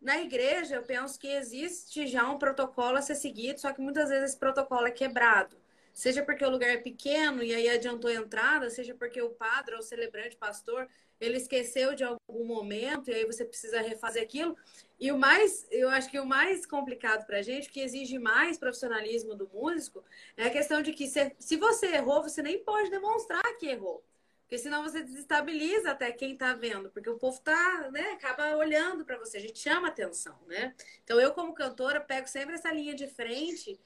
[0.00, 4.08] na igreja, eu penso que existe já um protocolo a ser seguido, só que muitas
[4.08, 5.56] vezes esse protocolo é quebrado.
[5.92, 9.74] Seja porque o lugar é pequeno e aí adiantou a entrada, seja porque o padre
[9.74, 10.88] ou o celebrante, pastor,
[11.20, 14.56] ele esqueceu de algum momento e aí você precisa refazer aquilo.
[14.98, 18.56] E o mais, eu acho que o mais complicado para a gente, que exige mais
[18.56, 20.02] profissionalismo do músico,
[20.36, 24.02] é a questão de que se, se você errou, você nem pode demonstrar que errou.
[24.50, 29.04] Porque senão você desestabiliza até quem está vendo, porque o povo tá, né, acaba olhando
[29.04, 30.74] para você, a gente chama atenção, né?
[31.04, 33.80] Então eu como cantora pego sempre essa linha de frente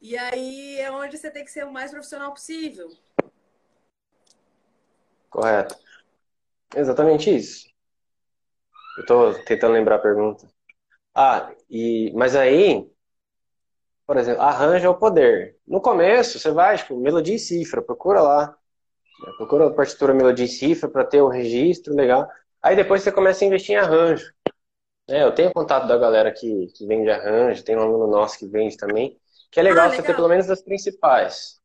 [0.00, 2.96] e aí é onde você tem que ser o mais profissional possível.
[5.28, 5.76] Correto.
[6.76, 7.68] Exatamente isso.
[8.96, 10.48] Eu estou tentando lembrar a pergunta.
[11.12, 12.88] Ah, e, mas aí,
[14.06, 15.58] por exemplo, arranja o poder.
[15.66, 18.56] No começo, você vai, tipo, melodia e cifra, procura lá.
[19.36, 22.28] Procura a partitura melodia e cifra para ter o registro legal.
[22.62, 24.32] Aí depois você começa a investir em arranjo.
[25.08, 28.46] É, eu tenho contato da galera que, que vende arranjo, tem um aluno nosso que
[28.46, 29.18] vende também,
[29.50, 30.02] que é legal, ah, legal.
[30.02, 31.60] você ter pelo menos as principais.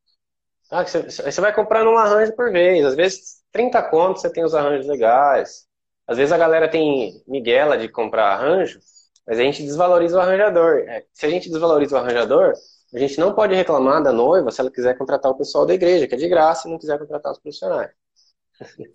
[0.70, 2.84] Ah, você, você vai comprando um arranjo por vez.
[2.84, 5.66] Às vezes, 30 contos você tem os arranjos legais.
[6.06, 8.78] Às vezes a galera tem miguela de comprar arranjo,
[9.26, 10.78] mas a gente desvaloriza o arranjador.
[10.86, 12.52] É, se a gente desvaloriza o arranjador,
[12.92, 16.06] a gente não pode reclamar da noiva se ela quiser contratar o pessoal da igreja,
[16.06, 17.92] que é de graça, e não quiser contratar os profissionais.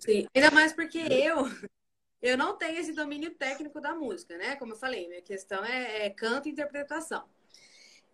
[0.00, 1.48] Sim, ainda mais porque eu
[2.22, 4.56] eu não tenho esse domínio técnico da música, né?
[4.56, 7.24] Como eu falei, minha questão é, é canto e interpretação.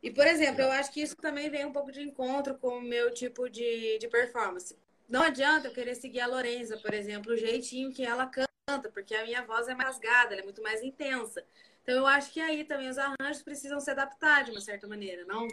[0.02, 2.82] E, por exemplo, eu acho que isso também vem um pouco de encontro com o
[2.82, 4.76] meu tipo de, de performance.
[5.08, 8.50] Não adianta eu querer seguir a Lorenza, por exemplo, o jeitinho que ela canta
[8.92, 11.44] porque a minha voz é mais rasgada, é muito mais intensa.
[11.82, 15.24] Então eu acho que aí também os arranjos precisam se adaptar de uma certa maneira,
[15.24, 15.46] não?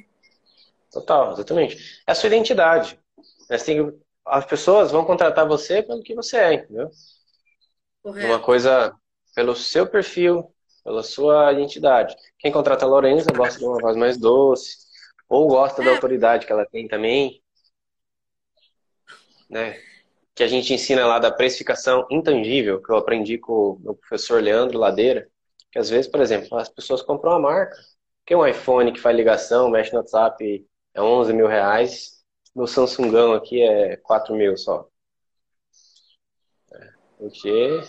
[0.91, 2.01] Total, exatamente.
[2.07, 2.99] É a sua identidade.
[3.49, 3.77] É assim,
[4.25, 6.89] as pessoas vão contratar você pelo que você é, entendeu?
[8.01, 8.27] Correto.
[8.27, 8.95] Uma coisa
[9.35, 12.15] pelo seu perfil, pela sua identidade.
[12.37, 14.77] Quem contrata a Lorenza gosta de uma voz mais doce,
[15.27, 15.85] ou gosta é.
[15.85, 17.41] da autoridade que ela tem também.
[19.49, 19.79] Né?
[20.39, 24.41] que a gente ensina lá da precificação intangível, que eu aprendi com o meu professor
[24.41, 25.27] Leandro Ladeira,
[25.69, 27.75] que às vezes, por exemplo, as pessoas compram uma marca,
[28.25, 30.65] que é um iPhone que faz ligação, mexe no WhatsApp,
[30.99, 32.23] é 11 mil reais,
[32.53, 34.89] no Samsungão aqui é 4 mil só.
[36.73, 37.81] É, porque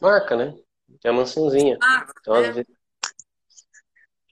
[0.00, 0.54] marca, né?
[1.02, 1.78] É mansãozinha.
[1.82, 2.52] Ah, então, é.
[2.52, 2.76] vezes,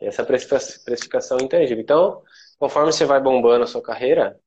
[0.01, 1.83] essa precificação intangível.
[1.83, 2.23] Então,
[2.59, 4.39] conforme você vai bombando a sua carreira,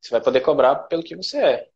[0.00, 1.70] você vai poder cobrar pelo que você é.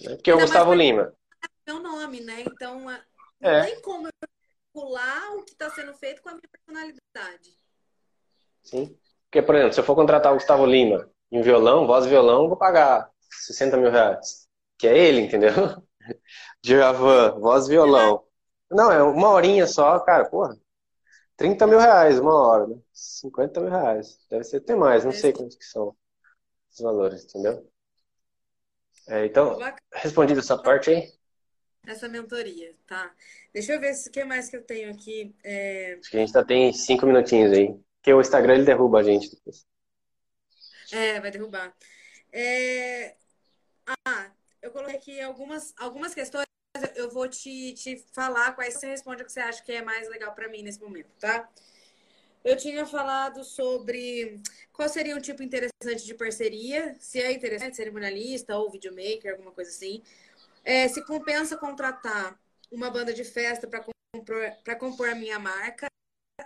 [0.00, 0.14] Né?
[0.14, 1.12] Porque Ainda o Gustavo Lima.
[1.42, 2.42] É meu nome, né?
[2.42, 3.04] Então, é,
[3.40, 3.64] não é.
[3.66, 4.28] tem como eu
[4.72, 7.57] pular o que está sendo feito com a minha personalidade.
[8.62, 8.96] Sim.
[9.24, 12.42] Porque, por exemplo, se eu for contratar o Gustavo Lima em violão, voz e violão,
[12.44, 14.48] eu vou pagar 60 mil reais.
[14.78, 15.52] Que é ele, entendeu?
[16.62, 18.24] Djavan, voz e violão.
[18.70, 20.56] Não, é uma horinha só, cara, porra.
[21.36, 22.76] 30 mil reais uma hora, né?
[22.92, 24.18] 50 mil reais.
[24.28, 25.94] Deve ser até mais, não sei quantos que são
[26.70, 27.70] os valores, entendeu?
[29.08, 29.56] É, então,
[29.92, 31.12] respondido essa parte aí?
[31.86, 33.10] Essa mentoria, tá.
[33.54, 35.34] Deixa eu ver o que mais que eu tenho aqui.
[35.42, 35.96] É...
[35.98, 37.74] Acho que a gente ainda tem cinco minutinhos aí.
[37.98, 39.66] Porque o Instagram ele derruba a gente depois.
[40.92, 41.74] É, vai derrubar.
[42.32, 43.16] É...
[44.06, 44.30] Ah,
[44.62, 46.46] eu coloquei aqui algumas, algumas questões.
[46.94, 50.08] Eu vou te, te falar quais você responde o que você acha que é mais
[50.08, 51.48] legal para mim nesse momento, tá?
[52.44, 54.40] Eu tinha falado sobre
[54.72, 59.70] qual seria um tipo interessante de parceria, se é interessante, cerimonialista ou videomaker, alguma coisa
[59.70, 60.02] assim.
[60.64, 62.38] É, se compensa contratar
[62.70, 64.42] uma banda de festa para compor,
[64.78, 65.88] compor a minha marca,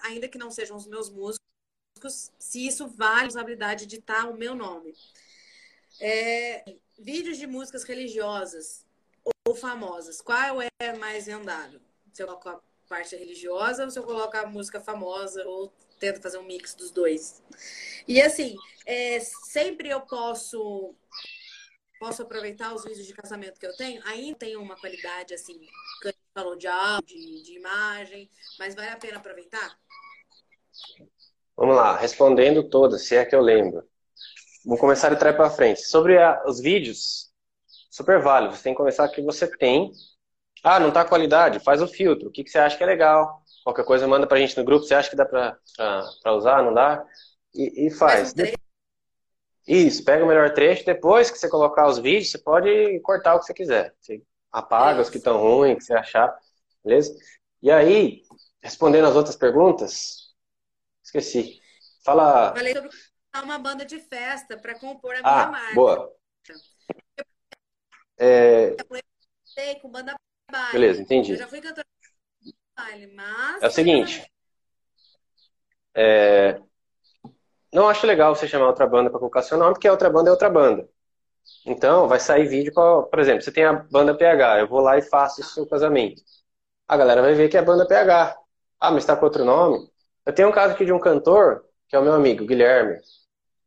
[0.03, 4.37] ainda que não sejam os meus músicos, se isso vale a responsabilidade de estar o
[4.37, 4.95] meu nome.
[6.01, 6.65] É,
[6.99, 8.85] vídeos de músicas religiosas
[9.47, 11.81] ou famosas, qual é mais vendado?
[12.13, 16.39] Se eu coloco parte religiosa ou se eu coloco a música famosa ou tento fazer
[16.39, 17.43] um mix dos dois.
[18.07, 20.95] E assim, é, sempre eu posso
[22.03, 25.57] posso aproveitar os vídeos de casamento que eu tenho, ainda tem uma qualidade assim,
[26.01, 28.29] que a gente falou de áudio, de, de imagem,
[28.59, 29.79] mas vale a pena aproveitar?
[31.57, 33.89] Vamos lá, respondendo todas, se é que eu lembro.
[34.65, 35.83] Vamos começar de trás para frente.
[35.83, 37.31] Sobre a, os vídeos,
[37.89, 38.57] super válido.
[38.57, 39.93] Você tem que começar que você tem.
[40.65, 41.61] Ah, não tá qualidade?
[41.61, 42.29] Faz o filtro.
[42.29, 43.45] O que, que você acha que é legal?
[43.63, 44.85] Qualquer coisa manda pra gente no grupo.
[44.85, 46.65] Você acha que dá pra, pra, pra usar?
[46.65, 47.05] Não dá?
[47.55, 48.33] E, e faz.
[48.33, 48.62] Faz um
[49.67, 50.85] Isso, pega o melhor trecho.
[50.85, 53.95] Depois que você colocar os vídeos, você pode cortar o que você quiser.
[54.01, 56.37] Você apaga os que estão ruins, que você achar.
[56.85, 57.15] Beleza?
[57.63, 58.23] E aí,
[58.61, 60.35] respondendo as outras perguntas,
[61.03, 61.61] esqueci.
[62.05, 62.53] Fala.
[62.55, 62.91] Falei sobre
[63.43, 65.75] uma banda de festa para compor a minha Ah, marca.
[65.75, 66.13] boa.
[68.19, 68.77] É,
[69.45, 70.15] Sei, com banda
[70.51, 70.73] baile.
[70.73, 71.33] beleza, entendi.
[71.33, 71.87] Eu já fui cantora
[72.41, 73.63] de baile, mas.
[73.63, 74.27] É o seguinte.
[75.95, 76.59] é,
[77.73, 80.29] não acho legal você chamar outra banda para colocar seu nome, porque a outra banda
[80.29, 80.89] é outra banda.
[81.67, 84.99] Então, vai sair vídeo, com, por exemplo, você tem a banda PH, eu vou lá
[84.99, 86.23] e faço o seu casamento.
[86.89, 88.37] A galera vai ver que é a banda PH.
[88.81, 89.89] Ah, mas está com outro nome?
[90.27, 92.99] Eu tenho um caso aqui de um cantor, que é o meu amigo, Guilherme.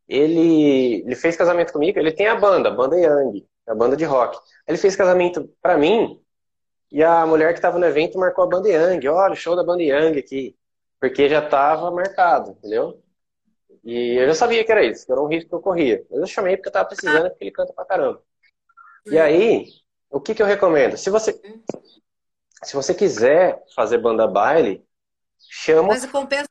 [0.07, 4.05] Ele, ele fez casamento comigo, ele tem a banda, a banda Yang, a banda de
[4.05, 4.37] rock.
[4.67, 6.21] Ele fez casamento para mim,
[6.91, 9.07] e a mulher que estava no evento marcou a banda Yang.
[9.09, 10.57] Olha, show da banda Yang aqui.
[10.99, 13.01] Porque já estava marcado, entendeu?
[13.85, 16.03] E eu já sabia que era isso, que era um risco que eu corria.
[16.09, 18.21] Mas eu chamei porque eu tava precisando, porque ele canta pra caramba.
[19.05, 19.67] E aí,
[20.09, 20.97] o que que eu recomendo?
[20.97, 21.39] Se você,
[22.63, 24.83] se você quiser fazer banda baile,
[25.37, 26.49] chama Mas compensa.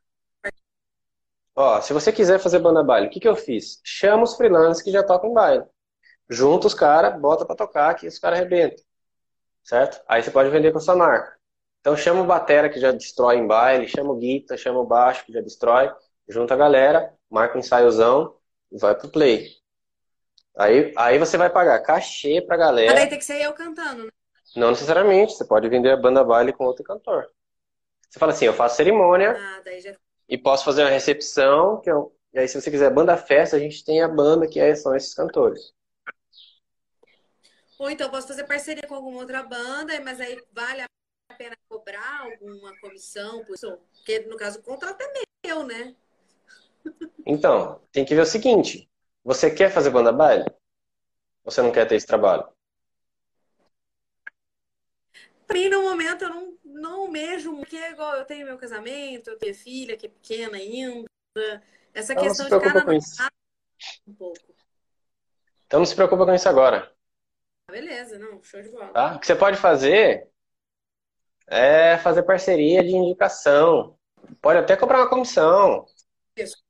[1.53, 3.81] Ó, se você quiser fazer banda baile, o que que eu fiz?
[3.83, 5.65] Chama os freelancers que já tocam baile.
[6.29, 8.83] Junta os caras, bota pra tocar, que os caras arrebentam.
[9.61, 10.01] Certo?
[10.07, 11.37] Aí você pode vender com a sua marca.
[11.81, 15.25] Então chama o batera que já destrói em baile, chama o guitar, chama o baixo
[15.25, 15.91] que já destrói,
[16.27, 18.35] junta a galera, marca um ensaiozão
[18.71, 19.49] e vai pro play.
[20.57, 23.09] Aí, aí você vai pagar cachê pra Mas daí galera.
[23.09, 24.09] tem que ser eu cantando, né?
[24.55, 27.29] Não necessariamente, você pode vender a banda baile com outro cantor.
[28.09, 29.95] Você fala assim, eu faço cerimônia, Ah, já.
[30.29, 33.59] e posso fazer uma recepção, que eu, e aí se você quiser banda festa, a
[33.59, 35.73] gente tem a banda que é- são esses cantores.
[37.77, 40.87] Ou então posso fazer parceria com alguma outra banda, mas aí vale a
[41.37, 43.43] pena cobrar alguma comissão?
[43.45, 45.13] Porque no caso o contrato é
[45.45, 45.95] meu, né?
[47.25, 48.89] Então, tem que ver o seguinte,
[49.23, 50.45] você quer fazer banda baile?
[51.43, 52.47] Você não quer ter esse trabalho?
[55.47, 59.37] Pra mim, no momento, eu não, não almejo, porque igual eu tenho meu casamento, eu
[59.37, 61.07] tenho filha que é pequena ainda.
[61.93, 62.85] Essa Então questão de cada
[64.07, 64.55] um pouco.
[65.67, 66.95] Então não se preocupa com isso agora,
[67.69, 68.89] Beleza, não, show de bola.
[68.89, 69.15] tá?
[69.15, 70.29] O que você pode fazer
[71.47, 73.97] é fazer parceria de indicação.
[74.41, 75.85] Pode até cobrar uma comissão.
[76.37, 76.64] Isso.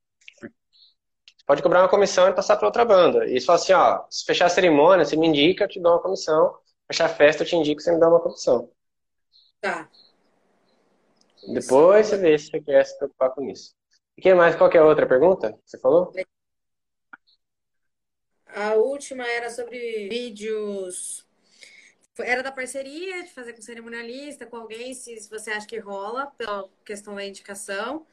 [1.46, 3.28] Pode cobrar uma comissão e passar para outra banda.
[3.28, 6.02] E só assim, ó, se fechar a cerimônia, você me indica, eu te dou uma
[6.02, 6.58] comissão.
[6.88, 8.70] Fechar a festa, eu te indico, você me dá uma comissão.
[9.62, 9.90] Tá.
[11.54, 13.76] Depois você vê se você quer se preocupar com isso.
[14.18, 14.56] E que mais?
[14.56, 16.12] Qual que é a outra pergunta que você falou?
[18.48, 21.26] A última era sobre vídeos.
[22.18, 26.68] Era da parceria, de fazer com cerimonialista, com alguém, se você acha que rola, pela
[26.86, 28.08] questão da indicação.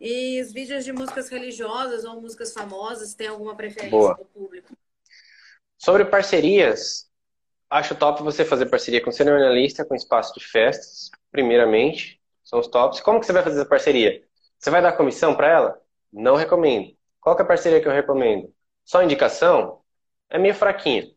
[0.00, 4.14] E os vídeos de músicas religiosas ou músicas famosas, tem alguma preferência Boa.
[4.14, 4.76] do público?
[5.76, 7.10] Sobre parcerias,
[7.68, 12.20] acho top você fazer parceria com cerimonialista, com espaço de festas, primeiramente.
[12.44, 13.00] São os tops.
[13.00, 14.22] Como que você vai fazer essa parceria?
[14.58, 15.80] Você vai dar comissão para ela?
[16.12, 16.96] Não recomendo.
[17.20, 18.52] Qual que é a parceria que eu recomendo?
[18.84, 19.82] Só indicação?
[20.30, 21.10] É meio fraquinha.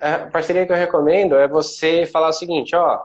[0.00, 3.00] A parceria que eu recomendo é você falar o seguinte, ó,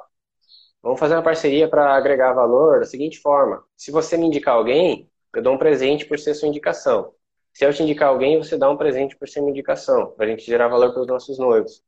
[0.83, 3.63] vamos fazer uma parceria para agregar valor da seguinte forma.
[3.77, 7.13] Se você me indicar alguém, eu dou um presente por ser sua indicação.
[7.53, 10.29] Se eu te indicar alguém, você dá um presente por ser minha indicação, para a
[10.29, 11.83] gente gerar valor para os nossos noivos.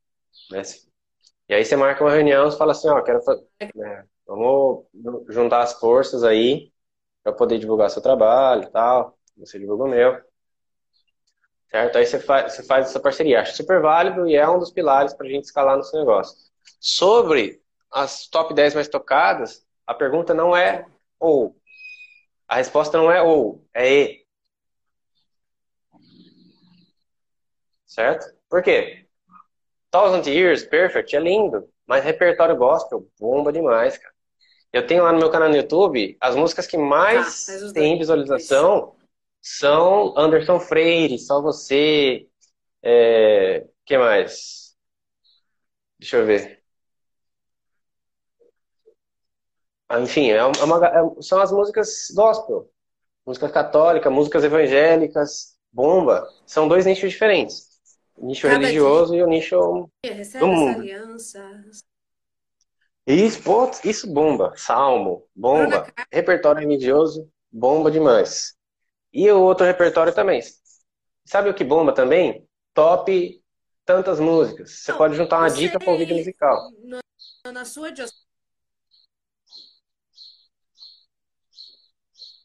[0.51, 0.63] né?
[1.49, 3.39] E aí você marca uma reunião, você fala assim, ó, quero fa-
[3.75, 4.85] né, vamos
[5.29, 6.71] juntar as forças aí
[7.23, 9.17] para poder divulgar seu trabalho e tal.
[9.37, 10.21] Você divulga o meu.
[11.69, 11.97] Certo?
[11.97, 13.41] Aí você faz, você faz essa parceria.
[13.41, 16.35] Acho super válido e é um dos pilares para a gente escalar no seu negócio.
[16.79, 17.61] Sobre
[17.95, 20.85] as top 10 mais tocadas, a pergunta não é
[21.17, 21.55] ou.
[22.45, 24.25] A resposta não é ou, é e.
[27.85, 28.35] Certo?
[28.49, 29.07] Por quê?
[29.89, 34.13] Thousand Years, Perfect, é lindo, mas repertório gospel bomba demais, cara.
[34.73, 38.97] Eu tenho lá no meu canal no YouTube, as músicas que mais os têm visualização
[39.41, 42.27] são Anderson Freire, Só Você,
[42.83, 43.65] é...
[43.85, 44.75] que mais?
[45.97, 46.45] Deixa eu ver.
[46.45, 46.55] Ah,
[49.91, 52.69] Enfim, é uma- é- são as músicas gospel,
[53.25, 56.27] música católica, músicas evangélicas, bomba.
[56.45, 57.69] São dois nichos diferentes.
[58.15, 59.89] O nicho religioso e o nicho
[60.39, 60.83] do mundo.
[63.05, 64.53] Isso, pô, isso bomba.
[64.55, 65.85] Salmo, bomba.
[66.11, 68.55] Repertório religioso, bomba demais.
[69.13, 70.41] E o outro repertório também.
[71.23, 72.47] Sabe o que bomba também?
[72.73, 73.43] Top
[73.85, 74.71] tantas músicas.
[74.71, 76.71] Você não, pode juntar uma dica com um vídeo musical.
[77.43, 77.91] Na, na sua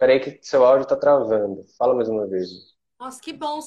[0.00, 1.62] Peraí que seu áudio tá travando.
[1.76, 2.48] Fala mais uma vez.
[2.98, 3.60] Nossa, que bom.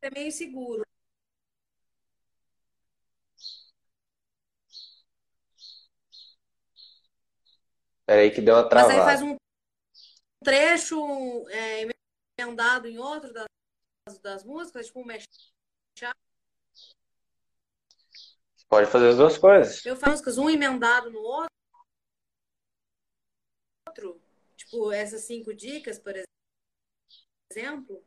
[0.00, 0.82] É meio seguro.
[8.06, 8.94] Peraí que deu uma travada.
[8.94, 9.36] Mas aí faz um
[10.42, 11.86] trecho é,
[12.40, 15.26] emendado em outro das, das músicas, tipo um mashup.
[18.70, 19.84] Pode fazer as duas coisas.
[19.84, 21.55] Eu faço músicas, um emendado no outro.
[24.66, 26.14] Tipo, essas cinco dicas, por
[27.52, 28.02] exemplo.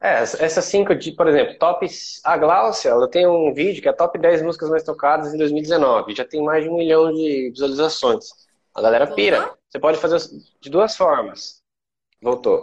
[0.00, 1.86] É, essas cinco, por exemplo, top.
[2.24, 6.14] A Glaucia, ela tem um vídeo que é top 10 músicas mais tocadas em 2019.
[6.14, 8.30] Já tem mais de um milhão de visualizações.
[8.74, 9.16] A galera Voltou?
[9.24, 9.58] pira.
[9.68, 10.18] Você pode fazer
[10.60, 11.62] de duas formas.
[12.20, 12.62] Voltou.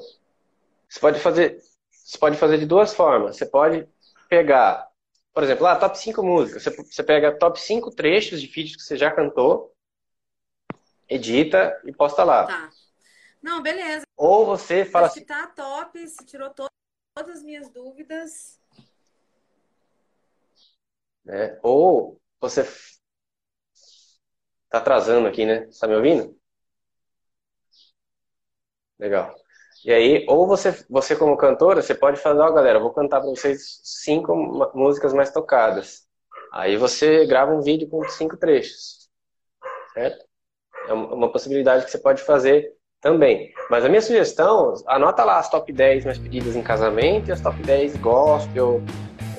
[0.88, 3.38] Você pode fazer, você pode fazer de duas formas.
[3.38, 3.88] Você pode
[4.30, 4.88] pegar,
[5.34, 6.63] por exemplo, lá, top 5 músicas.
[6.63, 9.74] Você, você pega top 5 trechos de vídeos que você já cantou,
[11.14, 12.47] edita e posta lá.
[12.47, 12.70] Tá.
[13.41, 14.05] Não, beleza.
[14.16, 15.26] Ou você fala Acho assim.
[15.26, 16.68] tá top, se tirou to
[17.14, 18.59] todas as minhas dúvidas.
[21.28, 22.64] É, ou você
[24.72, 25.66] Tá atrasando aqui, né?
[25.66, 26.34] Você tá me ouvindo?
[28.97, 29.36] Legal.
[29.84, 33.20] E aí, ou você, você como cantora, você pode falar, ó, oh, galera, vou cantar
[33.20, 34.34] para vocês cinco
[34.74, 36.07] músicas mais tocadas.
[36.53, 39.09] Aí você grava um vídeo com cinco trechos.
[39.93, 40.26] Certo?
[40.88, 42.71] É uma possibilidade que você pode fazer
[43.01, 43.51] também.
[43.69, 47.41] Mas a minha sugestão, anota lá as top 10 mais pedidas em casamento e as
[47.41, 48.82] top 10 gospel,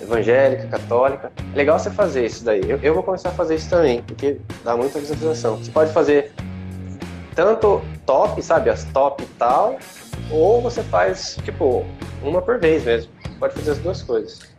[0.02, 1.32] evangélica, católica.
[1.52, 2.62] É legal você fazer isso daí.
[2.68, 5.56] Eu, eu vou começar a fazer isso também, porque dá muita visualização.
[5.56, 6.32] Você pode fazer
[7.34, 9.78] tanto top, sabe, as top e tal,
[10.30, 11.84] ou você faz, tipo,
[12.22, 13.12] uma por vez mesmo.
[13.38, 14.51] Pode fazer as duas coisas.